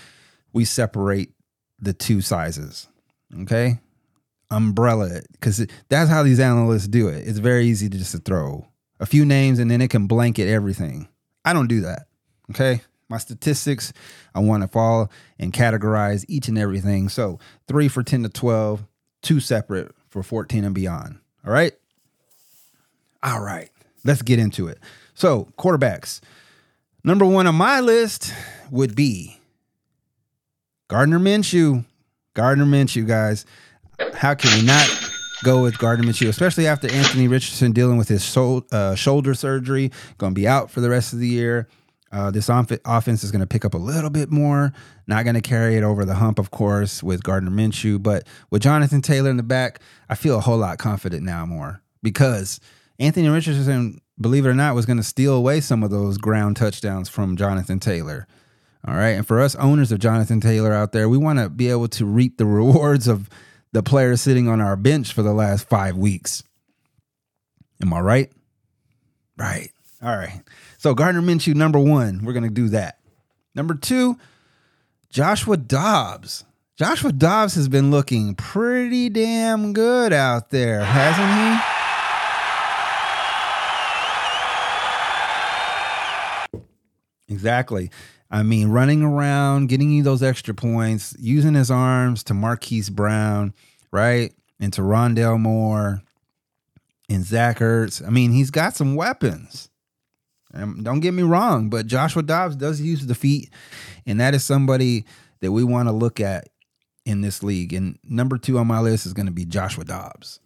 [0.52, 1.32] we separate
[1.78, 2.88] the two sizes.
[3.42, 3.80] Okay.
[4.50, 7.26] Umbrella it because that's how these analysts do it.
[7.26, 8.66] It's very easy to just to throw
[9.00, 11.08] a few names and then it can blanket everything.
[11.44, 12.06] I don't do that.
[12.50, 12.82] Okay.
[13.08, 13.92] My statistics,
[14.34, 17.08] I want to fall and categorize each and everything.
[17.08, 18.86] So three for 10 to 12,
[19.22, 21.18] two separate for 14 and beyond.
[21.46, 21.72] All right.
[23.22, 23.70] All right.
[24.04, 24.78] Let's get into it.
[25.14, 26.20] So, quarterbacks.
[27.04, 28.32] Number one on my list
[28.70, 29.38] would be
[30.88, 31.84] Gardner Minshew.
[32.34, 33.44] Gardner Minshew, guys.
[34.14, 34.88] How can we not
[35.42, 40.34] go with Gardner Minshew, especially after Anthony Richardson dealing with his uh, shoulder surgery, going
[40.34, 41.68] to be out for the rest of the year.
[42.12, 44.72] Uh, this offense is going to pick up a little bit more.
[45.06, 48.62] Not going to carry it over the hump, of course, with Gardner Minshew, but with
[48.62, 52.60] Jonathan Taylor in the back, I feel a whole lot confident now more because
[52.98, 56.56] Anthony Richardson, believe it or not, was going to steal away some of those ground
[56.56, 58.26] touchdowns from Jonathan Taylor.
[58.86, 59.10] All right.
[59.10, 62.04] And for us owners of Jonathan Taylor out there, we want to be able to
[62.04, 63.30] reap the rewards of
[63.72, 66.42] the players sitting on our bench for the last five weeks.
[67.80, 68.32] Am I right?
[69.38, 69.70] Right.
[70.02, 70.42] All right.
[70.82, 72.98] So Gardner Minshew, number one, we're going to do that.
[73.54, 74.18] Number two,
[75.10, 76.44] Joshua Dobbs.
[76.74, 81.30] Joshua Dobbs has been looking pretty damn good out there, hasn't
[87.28, 87.32] he?
[87.32, 87.88] Exactly.
[88.28, 93.54] I mean, running around, getting you those extra points, using his arms to Marquise Brown,
[93.92, 94.32] right?
[94.58, 96.02] And to Rondale Moore
[97.08, 98.04] and Zach Ertz.
[98.04, 99.68] I mean, he's got some weapons.
[100.54, 103.50] Um, don't get me wrong, but Joshua Dobbs does use the feet,
[104.06, 105.04] and that is somebody
[105.40, 106.48] that we want to look at
[107.04, 107.72] in this league.
[107.72, 110.40] And number two on my list is going to be Joshua Dobbs.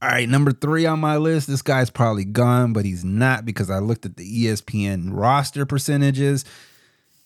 [0.00, 1.48] All right, number three on my list.
[1.48, 6.44] This guy's probably gone, but he's not because I looked at the ESPN roster percentages.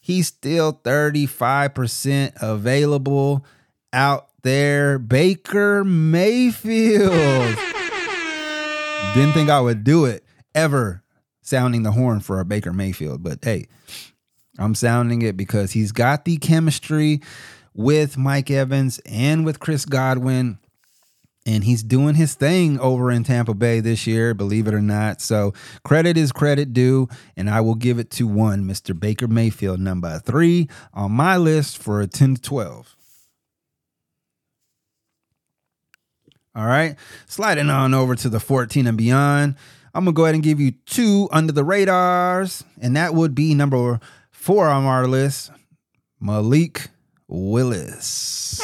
[0.00, 3.44] He's still 35% available
[3.92, 4.98] out there.
[4.98, 7.58] Baker Mayfield.
[9.14, 11.02] Didn't think I would do it ever
[11.42, 13.68] sounding the horn for a Baker Mayfield, but hey,
[14.58, 17.20] I'm sounding it because he's got the chemistry
[17.74, 20.58] with Mike Evans and with Chris Godwin
[21.44, 25.20] and he's doing his thing over in Tampa Bay this year, believe it or not.
[25.20, 25.52] So
[25.84, 28.98] credit is credit due, and I will give it to one, Mr.
[28.98, 32.96] Baker Mayfield, number three on my list for a 10 to 12.
[36.54, 39.56] All right, sliding on over to the 14 and beyond.
[39.94, 43.54] I'm gonna go ahead and give you two under the radars, and that would be
[43.54, 45.50] number four on our list,
[46.20, 46.88] Malik
[47.26, 48.60] Willis.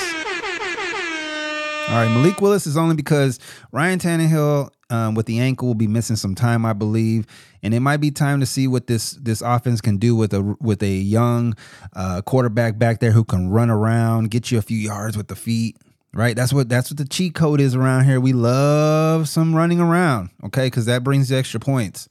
[1.89, 3.39] All right, Malik Willis is only because
[3.73, 7.27] Ryan Tannehill um, with the ankle will be missing some time, I believe,
[7.63, 10.57] and it might be time to see what this this offense can do with a
[10.61, 11.55] with a young
[11.95, 15.37] uh, quarterback back there who can run around, get you a few yards with the
[15.37, 15.79] feet.
[16.19, 18.19] Right, that's what that's what the cheat code is around here.
[18.19, 22.09] We love some running around, okay, because that brings the extra points,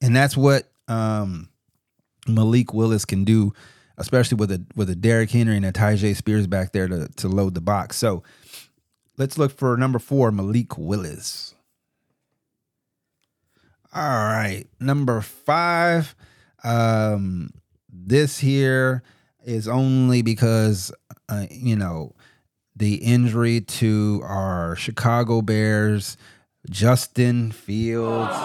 [0.00, 1.48] and that's what um,
[2.28, 3.52] Malik Willis can do,
[3.98, 7.28] especially with a with a Derrick Henry and a Tyjae Spears back there to to
[7.28, 7.96] load the box.
[7.96, 8.22] So
[9.18, 11.54] Let's look for number four, Malik Willis.
[13.94, 16.14] All right, number five.
[16.64, 17.50] Um,
[17.88, 19.02] this here
[19.44, 20.92] is only because
[21.28, 22.14] uh, you know
[22.74, 26.16] the injury to our Chicago Bears,
[26.70, 28.36] Justin Fields.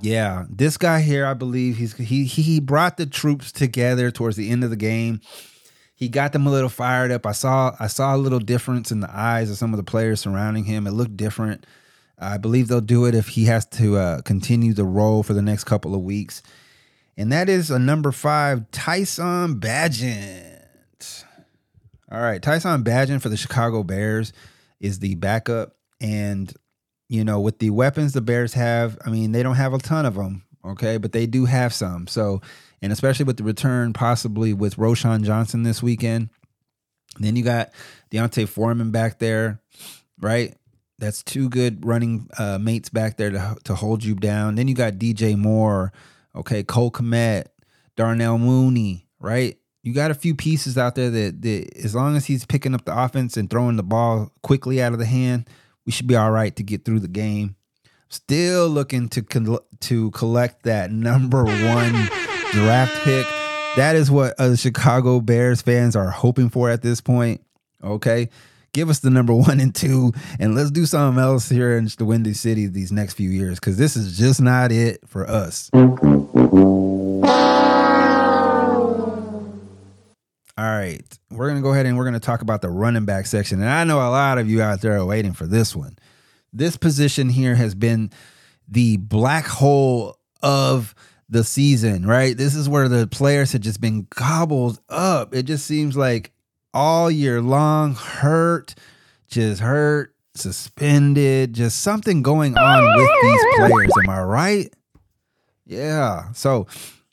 [0.00, 4.50] Yeah, this guy here, I believe he's he he brought the troops together towards the
[4.50, 5.20] end of the game
[5.94, 7.24] he got them a little fired up.
[7.24, 10.20] I saw I saw a little difference in the eyes of some of the players
[10.20, 10.86] surrounding him.
[10.86, 11.66] It looked different.
[12.18, 15.42] I believe they'll do it if he has to uh, continue the role for the
[15.42, 16.42] next couple of weeks.
[17.16, 20.53] And that is a number five, Tyson Bagent.
[22.14, 24.32] All right, Tyson Bagent for the Chicago Bears
[24.78, 25.76] is the backup.
[26.00, 26.52] And,
[27.08, 30.06] you know, with the weapons the Bears have, I mean, they don't have a ton
[30.06, 32.06] of them, okay, but they do have some.
[32.06, 32.40] So
[32.84, 36.28] and especially with the return possibly with Roschon Johnson this weekend.
[37.18, 37.70] Then you got
[38.10, 39.62] D'Onta Foreman back there,
[40.20, 40.54] right?
[40.98, 44.56] That's two good running uh, mates back there to to hold you down.
[44.56, 45.92] Then you got DJ Moore,
[46.36, 47.46] okay, Cole Kmet,
[47.96, 49.56] Darnell Mooney, right?
[49.84, 52.86] You got a few pieces out there that, that as long as he's picking up
[52.86, 55.46] the offense and throwing the ball quickly out of the hand,
[55.84, 57.54] we should be all right to get through the game.
[58.08, 62.08] Still looking to to collect that number one
[62.52, 63.26] draft pick.
[63.76, 67.42] That is what uh, Chicago Bears fans are hoping for at this point.
[67.82, 68.30] Okay.
[68.72, 72.06] Give us the number one and two, and let's do something else here in the
[72.06, 75.70] Windy City these next few years because this is just not it for us.
[80.56, 81.02] All right.
[81.30, 83.60] We're going to go ahead and we're going to talk about the running back section.
[83.60, 85.96] And I know a lot of you out there are waiting for this one.
[86.52, 88.10] This position here has been
[88.68, 90.94] the black hole of
[91.28, 92.36] the season, right?
[92.36, 95.34] This is where the players have just been gobbled up.
[95.34, 96.30] It just seems like
[96.72, 98.74] all year long, hurt,
[99.28, 103.90] just hurt, suspended, just something going on with these players.
[104.04, 104.74] Am I right?
[105.66, 106.32] Yeah.
[106.32, 106.66] So,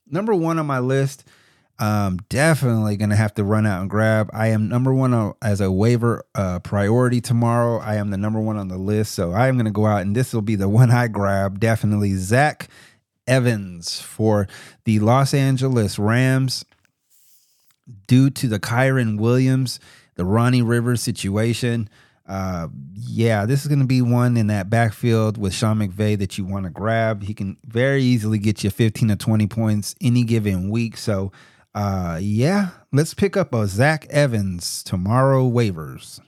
[0.07, 1.23] number one on my list,
[1.81, 4.29] um, definitely gonna have to run out and grab.
[4.33, 7.79] I am number one as a waiver uh, priority tomorrow.
[7.79, 10.15] I am the number one on the list, so I am gonna go out and
[10.15, 11.59] this will be the one I grab.
[11.59, 12.69] Definitely Zach
[13.27, 14.47] Evans for
[14.85, 16.63] the Los Angeles Rams
[18.07, 19.79] due to the Kyren Williams,
[20.15, 21.89] the Ronnie Rivers situation.
[22.27, 26.37] Uh, yeah, this is going to be one in that backfield with Sean McVay that
[26.37, 27.23] you want to grab.
[27.23, 30.95] He can very easily get you 15 to 20 points any given week.
[30.95, 31.31] So,
[31.73, 36.19] uh, yeah, let's pick up a Zach Evans tomorrow waivers.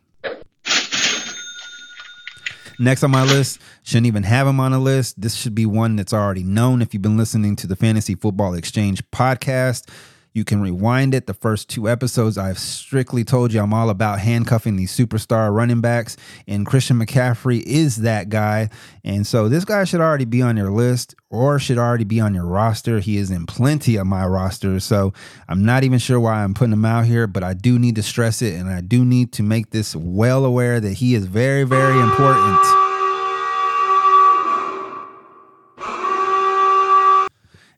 [2.80, 5.22] Next on my list, shouldn't even have him on the list.
[5.22, 8.54] This should be one that's already known if you've been listening to the Fantasy Football
[8.54, 9.89] Xchange podcast.
[10.34, 11.28] You can rewind it.
[11.28, 15.80] The first two episodes, I've strictly told you I'm all about handcuffing these superstar running
[15.80, 16.18] backs,
[16.48, 18.70] and Christian McCaffrey is that guy.
[19.04, 22.34] And so this guy should already be on your list or should already be on
[22.34, 23.00] your roster.
[23.00, 24.80] He is in plenty of my roster.
[24.80, 25.14] So
[25.48, 28.04] I'm not even sure why I'm putting him out here, but I do need to
[28.04, 31.64] stress it and I do need to make this well aware that he is very,
[31.64, 32.66] very important.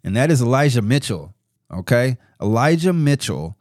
[0.05, 1.34] And that is Elijah Mitchell.
[1.75, 2.17] Okay.
[2.41, 3.57] Elijah Mitchell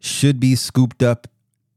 [0.00, 1.28] should be scooped up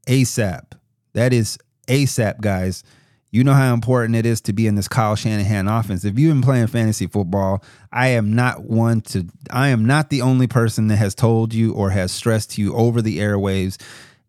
[0.06, 0.72] ASAP.
[1.14, 2.84] That is ASAP, guys.
[3.30, 6.04] You know how important it is to be in this Kyle Shanahan offense.
[6.04, 7.62] If you've been playing fantasy football,
[7.92, 11.74] I am not one to, I am not the only person that has told you
[11.74, 13.76] or has stressed to you over the airwaves.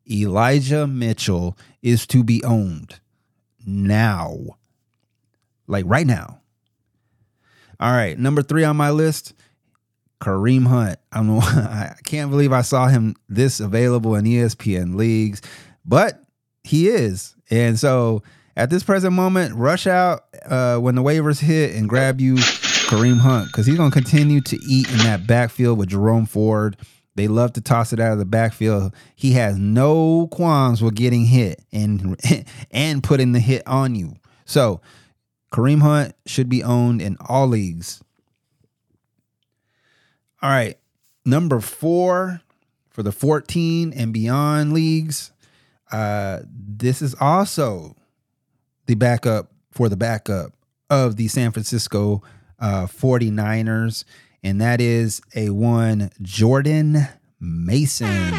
[0.10, 3.00] Elijah Mitchell is to be owned
[3.66, 4.38] now.
[5.68, 6.42] Like right now.
[7.80, 9.34] All right, number three on my list
[10.22, 11.00] Kareem Hunt.
[11.12, 11.40] I don't know.
[11.42, 15.42] I can't believe I saw him this available in ESPN leagues,
[15.86, 16.24] but
[16.64, 17.36] he is.
[17.50, 18.24] And so
[18.56, 23.20] at this present moment, rush out uh, when the waivers hit and grab you Kareem
[23.20, 26.76] Hunt because he's going to continue to eat in that backfield with Jerome Ford.
[27.16, 28.94] They love to toss it out of the backfield.
[29.16, 32.20] He has no qualms with getting hit and
[32.72, 34.16] and putting the hit on you.
[34.46, 34.82] So
[35.52, 38.02] Kareem Hunt should be owned in all leagues.
[40.42, 40.78] All right.
[41.26, 42.42] Number four
[42.90, 45.32] for the 14 and beyond leagues.
[45.92, 47.96] Uh, this is also
[48.86, 50.54] the backup for the backup
[50.90, 52.24] of the San Francisco
[52.60, 54.04] uh, 49ers,
[54.44, 57.08] and that is a one Jordan
[57.40, 58.34] Mason.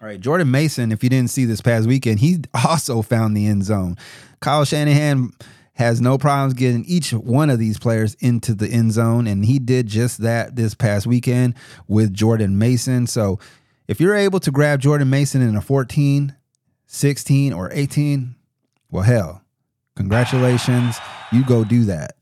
[0.00, 3.46] All right, Jordan Mason, if you didn't see this past weekend, he also found the
[3.46, 3.96] end zone.
[4.40, 5.32] Kyle Shanahan
[5.74, 9.26] has no problems getting each one of these players into the end zone.
[9.26, 11.54] And he did just that this past weekend
[11.88, 13.06] with Jordan Mason.
[13.06, 13.38] So
[13.88, 16.34] if you're able to grab Jordan Mason in a 14,
[16.86, 18.34] 16, or 18,
[18.90, 19.42] well, hell,
[19.96, 20.98] congratulations.
[21.32, 22.16] You go do that.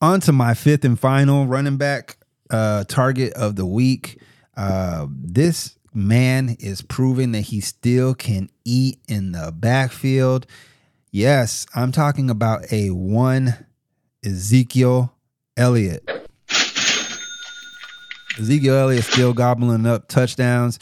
[0.00, 2.16] On to my fifth and final running back
[2.50, 4.20] uh, target of the week.
[4.56, 10.46] Uh, this man is proving that he still can eat in the backfield.
[11.14, 13.66] Yes, I'm talking about a one
[14.24, 15.14] Ezekiel
[15.58, 16.08] Elliott.
[18.38, 20.78] Ezekiel Elliott still gobbling up touchdowns.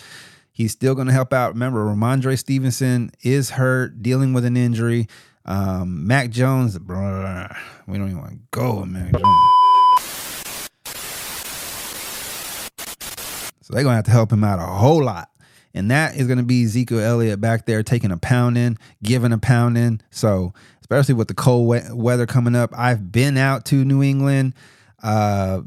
[0.52, 1.54] He's still going to help out.
[1.54, 5.08] Remember, Rhamondre Stevenson is hurt, dealing with an injury.
[5.46, 7.48] Um, Mac Jones, blah,
[7.88, 10.68] we don't even want to go with Mac Jones.
[13.62, 15.29] So they're going to have to help him out a whole lot.
[15.74, 19.38] And that is going to be Ezekiel Elliott back there taking a pounding, giving a
[19.38, 20.00] pounding.
[20.10, 24.54] So, especially with the cold we- weather coming up, I've been out to New England,
[25.02, 25.60] uh,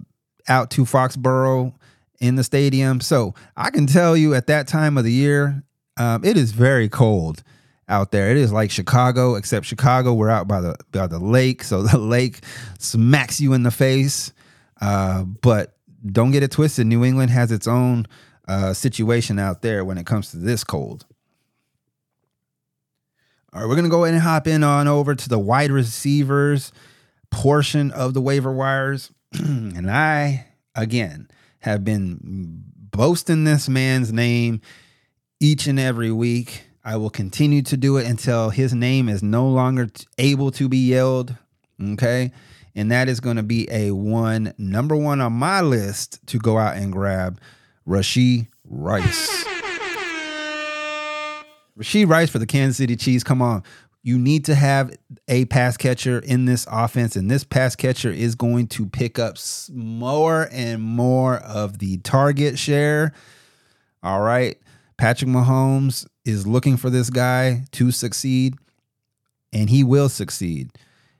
[0.48, 1.74] out to Foxborough
[2.20, 3.00] in the stadium.
[3.00, 5.64] So, I can tell you at that time of the year,
[5.98, 7.44] um, it is very cold
[7.88, 8.32] out there.
[8.32, 11.98] It is like Chicago, except Chicago, we're out by the by the lake, so the
[11.98, 12.42] lake
[12.80, 14.34] smacks you in the face.
[14.82, 16.88] Uh, but don't get it twisted.
[16.88, 18.06] New England has its own
[18.48, 21.06] uh, situation out there when it comes to this cold.
[23.54, 25.72] All right, we're going to go ahead and hop in on over to the wide
[25.72, 26.72] receivers
[27.30, 29.12] portion of the waiver wires.
[29.34, 31.28] and I, again,
[31.60, 34.62] have been boasting this man's name
[35.40, 36.64] each and every week.
[36.84, 39.88] I will continue to do it until his name is no longer
[40.18, 41.36] able to be yelled.
[41.82, 42.32] Okay.
[42.76, 46.58] And that is going to be a one, number one on my list to go
[46.58, 47.40] out and grab
[47.88, 49.44] Rashee Rice.
[51.78, 53.24] Rashee Rice for the Kansas City Chiefs.
[53.24, 53.64] Come on.
[54.04, 54.96] You need to have
[55.30, 59.38] a pass catcher in this offense, and this pass catcher is going to pick up
[59.72, 63.14] more and more of the target share.
[64.04, 64.58] All right.
[64.98, 68.56] Patrick Mahomes is looking for this guy to succeed,
[69.54, 70.72] and he will succeed.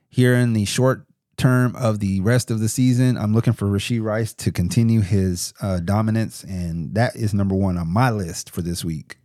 [0.08, 1.06] Here in the short
[1.36, 5.54] term of the rest of the season, I'm looking for Rashee Rice to continue his
[5.60, 9.16] uh, dominance, and that is number one on my list for this week.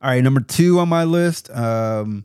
[0.00, 1.50] All right, number two on my list.
[1.50, 2.24] Um,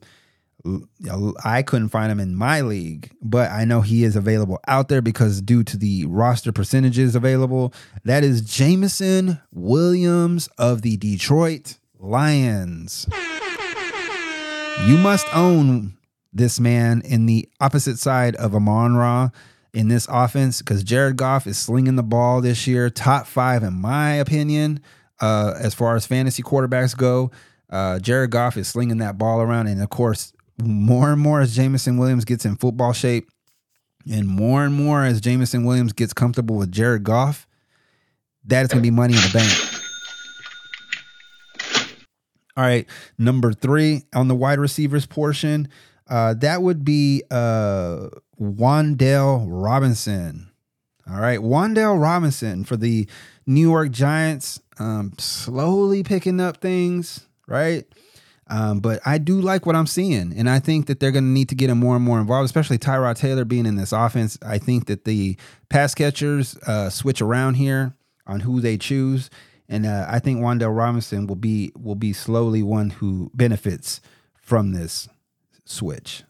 [1.44, 5.02] I couldn't find him in my league, but I know he is available out there
[5.02, 7.74] because due to the roster percentages available,
[8.06, 13.08] that is Jameson Williams of the Detroit Lions.
[14.88, 15.98] You must own
[16.34, 19.30] this man in the opposite side of Amon Ra
[19.74, 23.74] in this offense because Jared Goff is slinging the ball this year, top five in
[23.74, 24.80] my opinion,
[25.20, 27.32] uh, as far as fantasy quarterbacks go.
[27.70, 31.56] Uh, Jared Goff is slinging that ball around, and of course, more and more as
[31.56, 33.30] Jameson Williams gets in football shape,
[34.12, 37.48] and more and more as Jameson Williams gets comfortable with Jared Goff,
[38.46, 39.52] that is going to be money in the bank.
[42.56, 42.86] All right,
[43.18, 45.68] number three on the wide receivers portion,
[46.10, 50.52] uh, that would be uh, Wan'Dale Robinson.
[51.10, 53.08] All right, Wan'Dale Robinson for the
[53.46, 57.86] New York Giants, um, slowly picking up things right?
[58.48, 61.30] Um, but I do like what I'm seeing, and I think that they're going to
[61.30, 64.38] need to get him more and more involved, especially Tyrod Taylor being in this offense.
[64.46, 65.38] I think that the
[65.70, 67.96] pass catchers uh, switch around here
[68.28, 69.30] on who they choose,
[69.70, 74.02] and uh, I think Wan'Dale Robinson will be will be slowly one who benefits
[74.36, 75.08] from this
[75.66, 76.24] switch.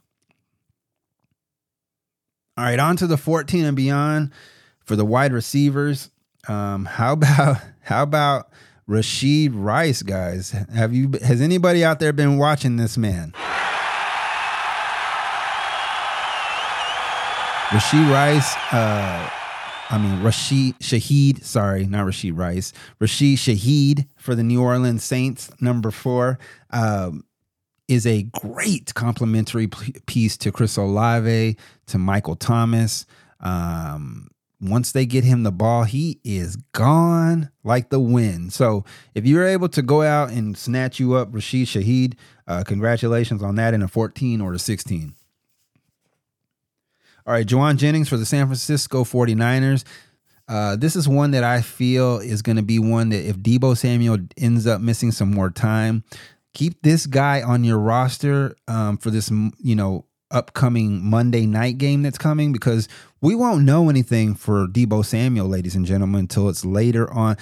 [2.58, 4.32] All right, on to the 14 and beyond
[4.82, 6.12] for the wide receivers.
[6.48, 8.52] Um, how about how about
[8.88, 10.52] Rashee Rice, guys.
[10.52, 13.34] Have you has anybody out there been watching this man?
[17.70, 19.30] Rashee Rice, uh,
[19.90, 22.74] I mean Rashid Shaheed, sorry, not Rashee Rice.
[23.00, 26.38] Rashid Shaheed for the New Orleans Saints, number four,
[26.72, 27.24] um,
[27.94, 33.06] is a great complimentary piece to Chris Olave, to Michael Thomas.
[33.40, 34.30] Um,
[34.60, 38.54] once they get him the ball, he is gone like the wind.
[38.54, 42.16] So if you're able to go out and snatch you up Rashid Shaheed,
[42.48, 45.14] uh, congratulations on that in a 14 or a 16.
[47.26, 49.84] All right, Jauan Jennings for the San Francisco 49ers.
[50.48, 53.78] Uh, this is one that I feel is going to be one that if Deebo
[53.78, 56.04] Samuel ends up missing some more time,
[56.54, 62.02] keep this guy on your roster um, for this, you know, upcoming Monday night game
[62.02, 62.88] that's coming because
[63.22, 67.38] we won't know anything for Deebo Samuel, ladies and gentlemen, until it's later on,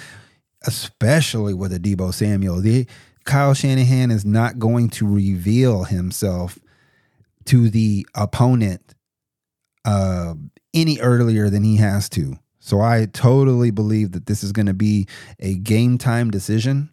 [0.66, 2.60] especially with a Deebo Samuel.
[2.60, 2.86] The,
[3.24, 6.58] Kyle Shanahan is not going to reveal himself
[7.46, 8.94] to the opponent
[9.84, 10.34] uh,
[10.74, 12.38] any earlier than he has to.
[12.58, 15.08] So I totally believe that this is going to be
[15.40, 16.90] a game time decision.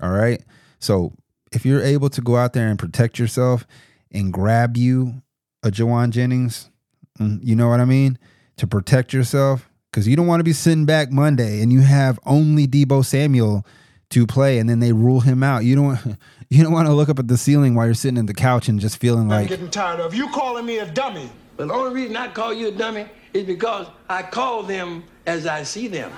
[0.00, 0.42] All right.
[0.78, 1.12] So
[1.52, 3.66] if you're able to go out there and protect yourself
[4.12, 5.22] and grab you
[5.62, 6.70] a Jauan Jennings,
[7.18, 8.18] mm, you know what I mean?
[8.58, 9.68] To protect yourself.
[9.90, 13.64] Because you don't want to be sitting back Monday and you have only Deebo Samuel
[14.10, 15.64] to play and then they rule him out.
[15.64, 16.18] You don't
[16.50, 18.68] you don't want to look up at the ceiling while you're sitting in the couch
[18.68, 21.30] and just feeling like I'm getting tired of you calling me a dummy.
[21.56, 25.46] But the only reason I call you a dummy is because I call them as
[25.46, 26.12] I see them.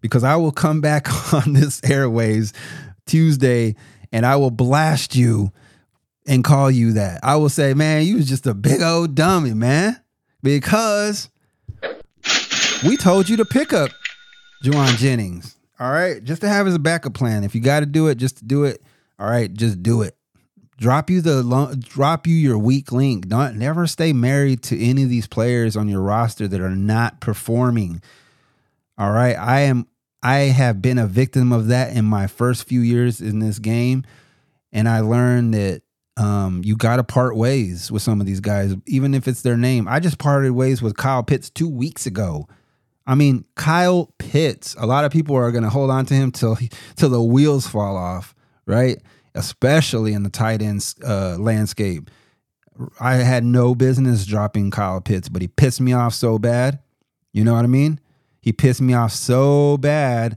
[0.00, 2.52] Because I will come back on this airways
[3.06, 3.76] Tuesday
[4.14, 5.52] and I will blast you
[6.24, 7.18] and call you that.
[7.24, 10.00] I will say, man, you was just a big old dummy, man.
[10.40, 11.28] Because
[12.86, 13.90] we told you to pick up
[14.62, 15.56] Jauan Jennings.
[15.80, 16.22] All right.
[16.22, 17.42] Just to have as a backup plan.
[17.42, 18.80] If you got to do it, just do it.
[19.18, 19.52] All right.
[19.52, 20.16] Just do it.
[20.78, 23.26] Drop you the drop you your weak link.
[23.28, 27.20] Don't never stay married to any of these players on your roster that are not
[27.20, 28.00] performing.
[28.96, 29.36] All right.
[29.36, 29.88] I am
[30.24, 34.04] I have been a victim of that in my first few years in this game.
[34.72, 35.82] And I learned that
[36.16, 39.56] um, you got to part ways with some of these guys, even if it's their
[39.56, 39.86] name.
[39.86, 42.48] I just parted ways with Kyle Pitts two weeks ago.
[43.06, 44.74] I mean, Kyle Pitts.
[44.78, 46.56] A lot of people are going to hold on to him till
[46.96, 48.34] till the wheels fall off,
[48.66, 48.98] right?
[49.34, 52.10] especially in the tight end uh, landscape.
[53.00, 56.80] I had no business dropping Kyle Pitts, but he pissed me off so bad.
[57.32, 58.00] You know what I mean?
[58.44, 60.36] He pissed me off so bad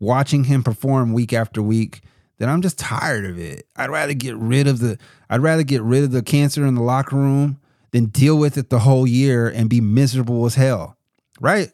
[0.00, 2.00] watching him perform week after week
[2.38, 3.64] that I'm just tired of it.
[3.76, 4.98] I'd rather get rid of the
[5.30, 7.60] I'd rather get rid of the cancer in the locker room
[7.92, 10.96] than deal with it the whole year and be miserable as hell.
[11.40, 11.70] Right?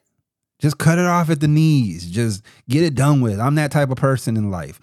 [0.59, 2.11] Just cut it off at the knees.
[2.11, 3.41] Just get it done with.
[3.41, 4.79] I'm that type of person in life.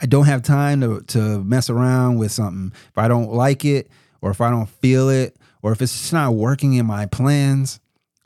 [0.00, 2.72] I don't have time to to mess around with something.
[2.88, 3.90] If I don't like it
[4.22, 7.78] or if I don't feel it or if it's just not working in my plans,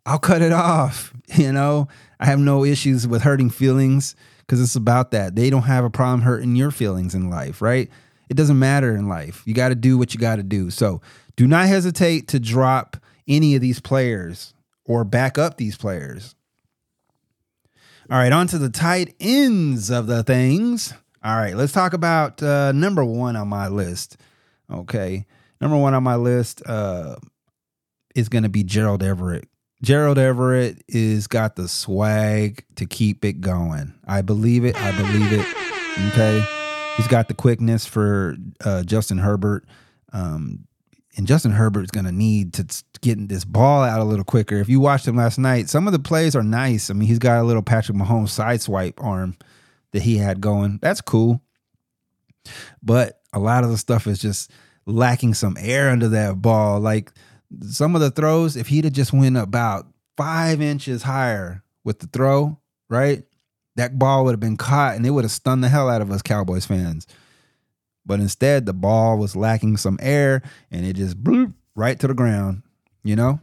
[0.08, 1.12] I'll cut it off.
[1.36, 1.88] You know,
[2.18, 5.36] I have no issues with hurting feelings because it's about that.
[5.36, 7.90] They don't have a problem hurting your feelings in life, right?
[8.30, 9.42] It doesn't matter in life.
[9.44, 10.70] You got to do what you got to do.
[10.70, 11.02] So
[11.36, 12.96] do not hesitate to drop
[13.28, 14.54] any of these players
[14.86, 16.34] or back up these players.
[18.10, 20.94] All right, on to the tight ends of the things.
[21.22, 24.16] All right, let's talk about uh, number one on my list.
[24.72, 25.26] Okay,
[25.60, 27.16] number one on my list uh,
[28.14, 29.46] is going to be Gerald Everett.
[29.82, 33.94] Gerald Everett is got the swag to keep it going.
[34.06, 34.76] I believe it.
[34.76, 35.46] I believe it.
[36.08, 36.44] Okay.
[36.96, 39.64] He's got the quickness for uh, Justin Herbert.
[40.12, 40.64] Um,
[41.16, 44.56] and Justin Herbert's going to need to get this ball out a little quicker.
[44.56, 46.90] If you watched him last night, some of the plays are nice.
[46.90, 49.36] I mean, he's got a little Patrick Mahomes side swipe arm
[49.92, 50.78] that he had going.
[50.82, 51.40] That's cool.
[52.82, 54.50] But a lot of the stuff is just
[54.86, 56.80] lacking some air under that ball.
[56.80, 57.12] Like
[57.62, 59.86] some of the throws, if he'd have just went about
[60.16, 63.24] five inches higher with the throw, right?
[63.76, 66.10] That ball would have been caught and it would have stunned the hell out of
[66.10, 67.06] us Cowboys fans.
[68.04, 72.14] But instead, the ball was lacking some air and it just bloop right to the
[72.14, 72.62] ground,
[73.04, 73.40] you know?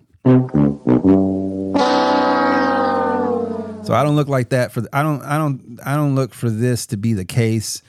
[3.86, 6.50] So I don't look like that for I don't I don't I don't look for
[6.50, 7.84] this to be the case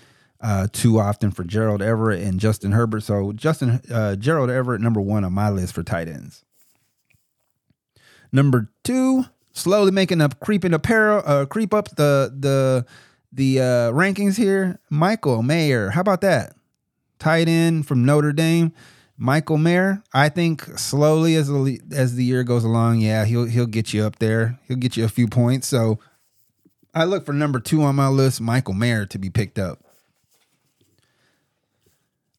[0.47, 3.03] uh, too often for Gerald Everett and Justin Herbert.
[3.03, 6.45] So Justin uh, Gerald Everett number one on my list for tight ends.
[8.31, 12.87] Number two, slowly making up creeping apparel, uh, creep up the the
[13.33, 14.79] the uh, rankings here.
[14.89, 16.55] Michael Mayer, how about that?
[17.19, 18.73] Tight end from Notre Dame.
[19.19, 23.67] Michael Mayer, I think slowly as the as the year goes along, yeah, he'll he'll
[23.67, 24.61] get you up there.
[24.69, 25.67] He'll get you a few points.
[25.67, 25.99] So
[26.95, 29.86] I look for number two on my list, Michael Mayer, to be picked up.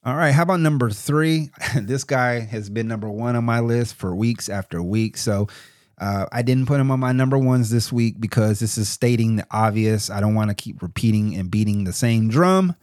[0.08, 1.50] All right, how about number three?
[1.76, 5.18] this guy has been number one on my list for weeks after week.
[5.18, 5.50] So
[5.98, 9.36] uh, I didn't put him on my number ones this week because this is stating
[9.36, 10.10] the obvious.
[10.10, 12.78] I don't want to keep repeating and beating the same drum.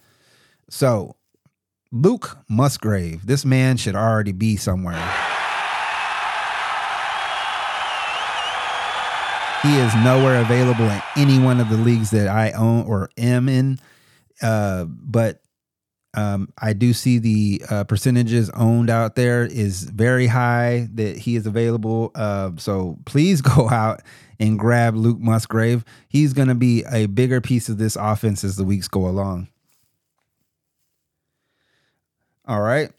[0.69, 1.17] So,
[1.91, 5.01] Luke Musgrave, this man should already be somewhere.
[9.63, 13.49] He is nowhere available in any one of the leagues that I own or am
[13.49, 13.79] in.
[14.43, 15.41] Uh, but
[16.15, 21.37] um, I do see the uh, percentages owned out there is very high that he
[21.37, 22.13] is available.
[22.15, 24.03] Uh, so please go out
[24.39, 25.85] and grab Luke Musgrave.
[26.09, 29.49] He's going to be a bigger piece of this offense as the weeks go along.
[32.47, 32.91] All right.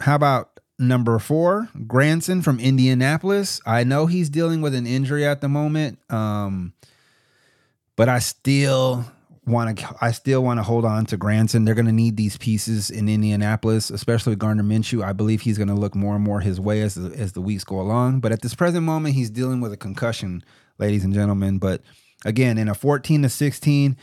[0.00, 3.60] How about number four, Granson from Indianapolis?
[3.66, 6.72] I know he's dealing with an injury at the moment, um,
[7.96, 9.04] but I still
[9.44, 11.64] want to I still want to hold on to Granson.
[11.64, 15.04] They're going to need these pieces in Indianapolis, especially Gardner Minshew.
[15.04, 17.40] I believe he's going to look more and more his way as the, as the
[17.40, 18.20] weeks go along.
[18.20, 20.44] But at this present moment, he's dealing with a concussion,
[20.78, 21.58] ladies and gentlemen.
[21.58, 21.82] But
[22.24, 23.96] again, in a 14 to 16,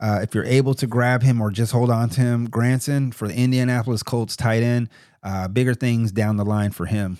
[0.00, 3.26] uh, if you're able to grab him or just hold on to him, Granson for
[3.26, 4.88] the Indianapolis Colts tight end,
[5.22, 7.18] uh, bigger things down the line for him.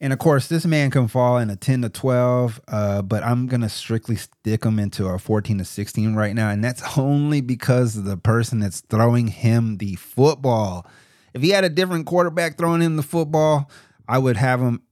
[0.00, 3.46] And of course, this man can fall in a 10 to 12, uh, but I'm
[3.46, 6.50] going to strictly stick him into a 14 to 16 right now.
[6.50, 10.86] And that's only because of the person that's throwing him the football.
[11.34, 13.68] If he had a different quarterback throwing him the football,
[14.06, 14.82] I would have him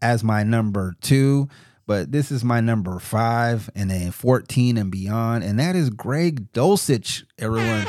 [0.00, 1.48] as my number two.
[1.86, 5.44] But this is my number five, and then 14 and beyond.
[5.44, 7.86] And that is Greg Dulcich, everyone.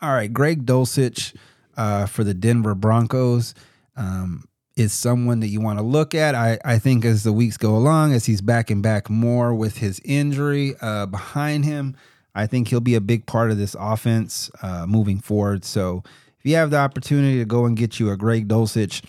[0.00, 1.34] All right, Greg Dulcich
[1.76, 3.54] uh, for the Denver Broncos
[3.96, 4.44] um,
[4.76, 6.34] is someone that you want to look at.
[6.34, 10.00] I, I think as the weeks go along, as he's backing back more with his
[10.04, 11.96] injury uh, behind him,
[12.34, 15.64] I think he'll be a big part of this offense uh, moving forward.
[15.64, 16.02] So
[16.38, 19.04] if you have the opportunity to go and get you a Greg Dulcich,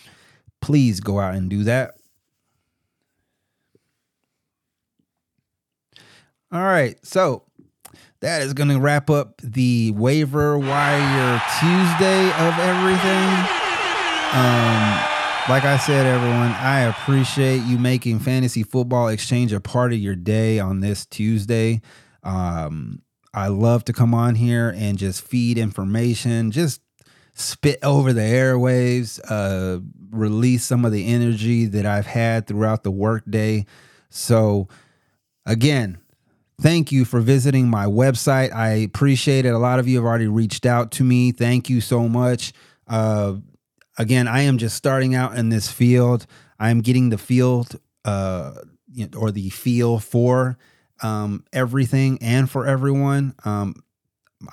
[0.60, 1.96] please go out and do that.
[6.52, 7.42] All right, so
[8.20, 13.28] that is going to wrap up the waiver wire Tuesday of everything.
[14.32, 15.16] Um,
[15.48, 20.16] like I said, everyone, I appreciate you making Fantasy Football Xchange a part of your
[20.16, 21.80] day on this Tuesday.
[22.24, 23.02] Um,
[23.32, 26.80] I love to come on here and just feed information, just
[27.34, 32.90] spit over the airwaves, uh, release some of the energy that I've had throughout the
[32.90, 33.66] workday.
[34.08, 34.68] So,
[35.44, 35.98] again,
[36.60, 38.52] thank you for visiting my website.
[38.52, 39.54] I appreciate it.
[39.54, 41.32] A lot of you have already reached out to me.
[41.32, 42.52] Thank you so much.
[42.86, 43.36] Uh,
[43.98, 46.26] again, I am just starting out in this field.
[46.58, 48.52] I'm getting the field uh,
[49.16, 50.58] or the feel for
[51.02, 53.34] um, everything and for everyone.
[53.44, 53.82] Um,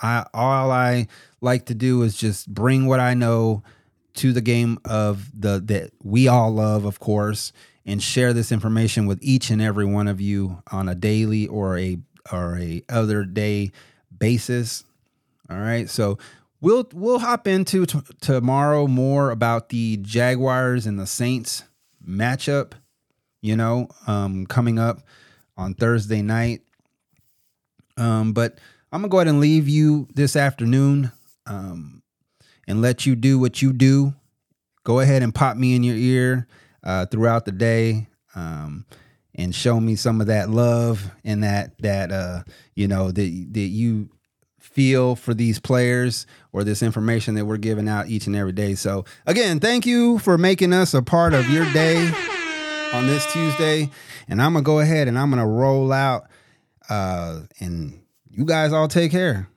[0.02, 1.08] I all I
[1.42, 3.64] like to do is just bring what I know
[4.16, 7.52] to the game of the that we all love, of course,
[7.86, 11.78] and share this information with each and every one of you on a daily or
[11.78, 11.98] a
[12.32, 13.72] or a other day
[14.18, 14.84] basis.
[15.50, 16.18] All right, so
[16.62, 21.64] we'll we'll hop into t- tomorrow more about the Jaguars and the Saints
[22.06, 22.74] matchup.
[23.42, 25.02] You know, um, coming up
[25.58, 26.62] on Thursday night.
[27.98, 28.58] Um, but
[28.92, 31.12] I'm gonna go ahead and leave you this afternoon
[31.46, 32.02] um,
[32.68, 34.14] and let you do what you do.
[34.86, 36.48] Go ahead and pop me in your ear
[36.84, 38.86] uh, throughout the day um,
[39.36, 42.44] and show me some of that love and that that uh,
[42.76, 44.10] you know that that you
[44.60, 48.76] feel for these players or this information that we're giving out each and every day.
[48.76, 52.12] So again, thank you for making us a part of your day
[52.94, 53.90] on this Tuesday.
[54.28, 56.28] And I'm gonna go ahead and I'm gonna roll out
[56.90, 59.48] uh, and you guys all take care.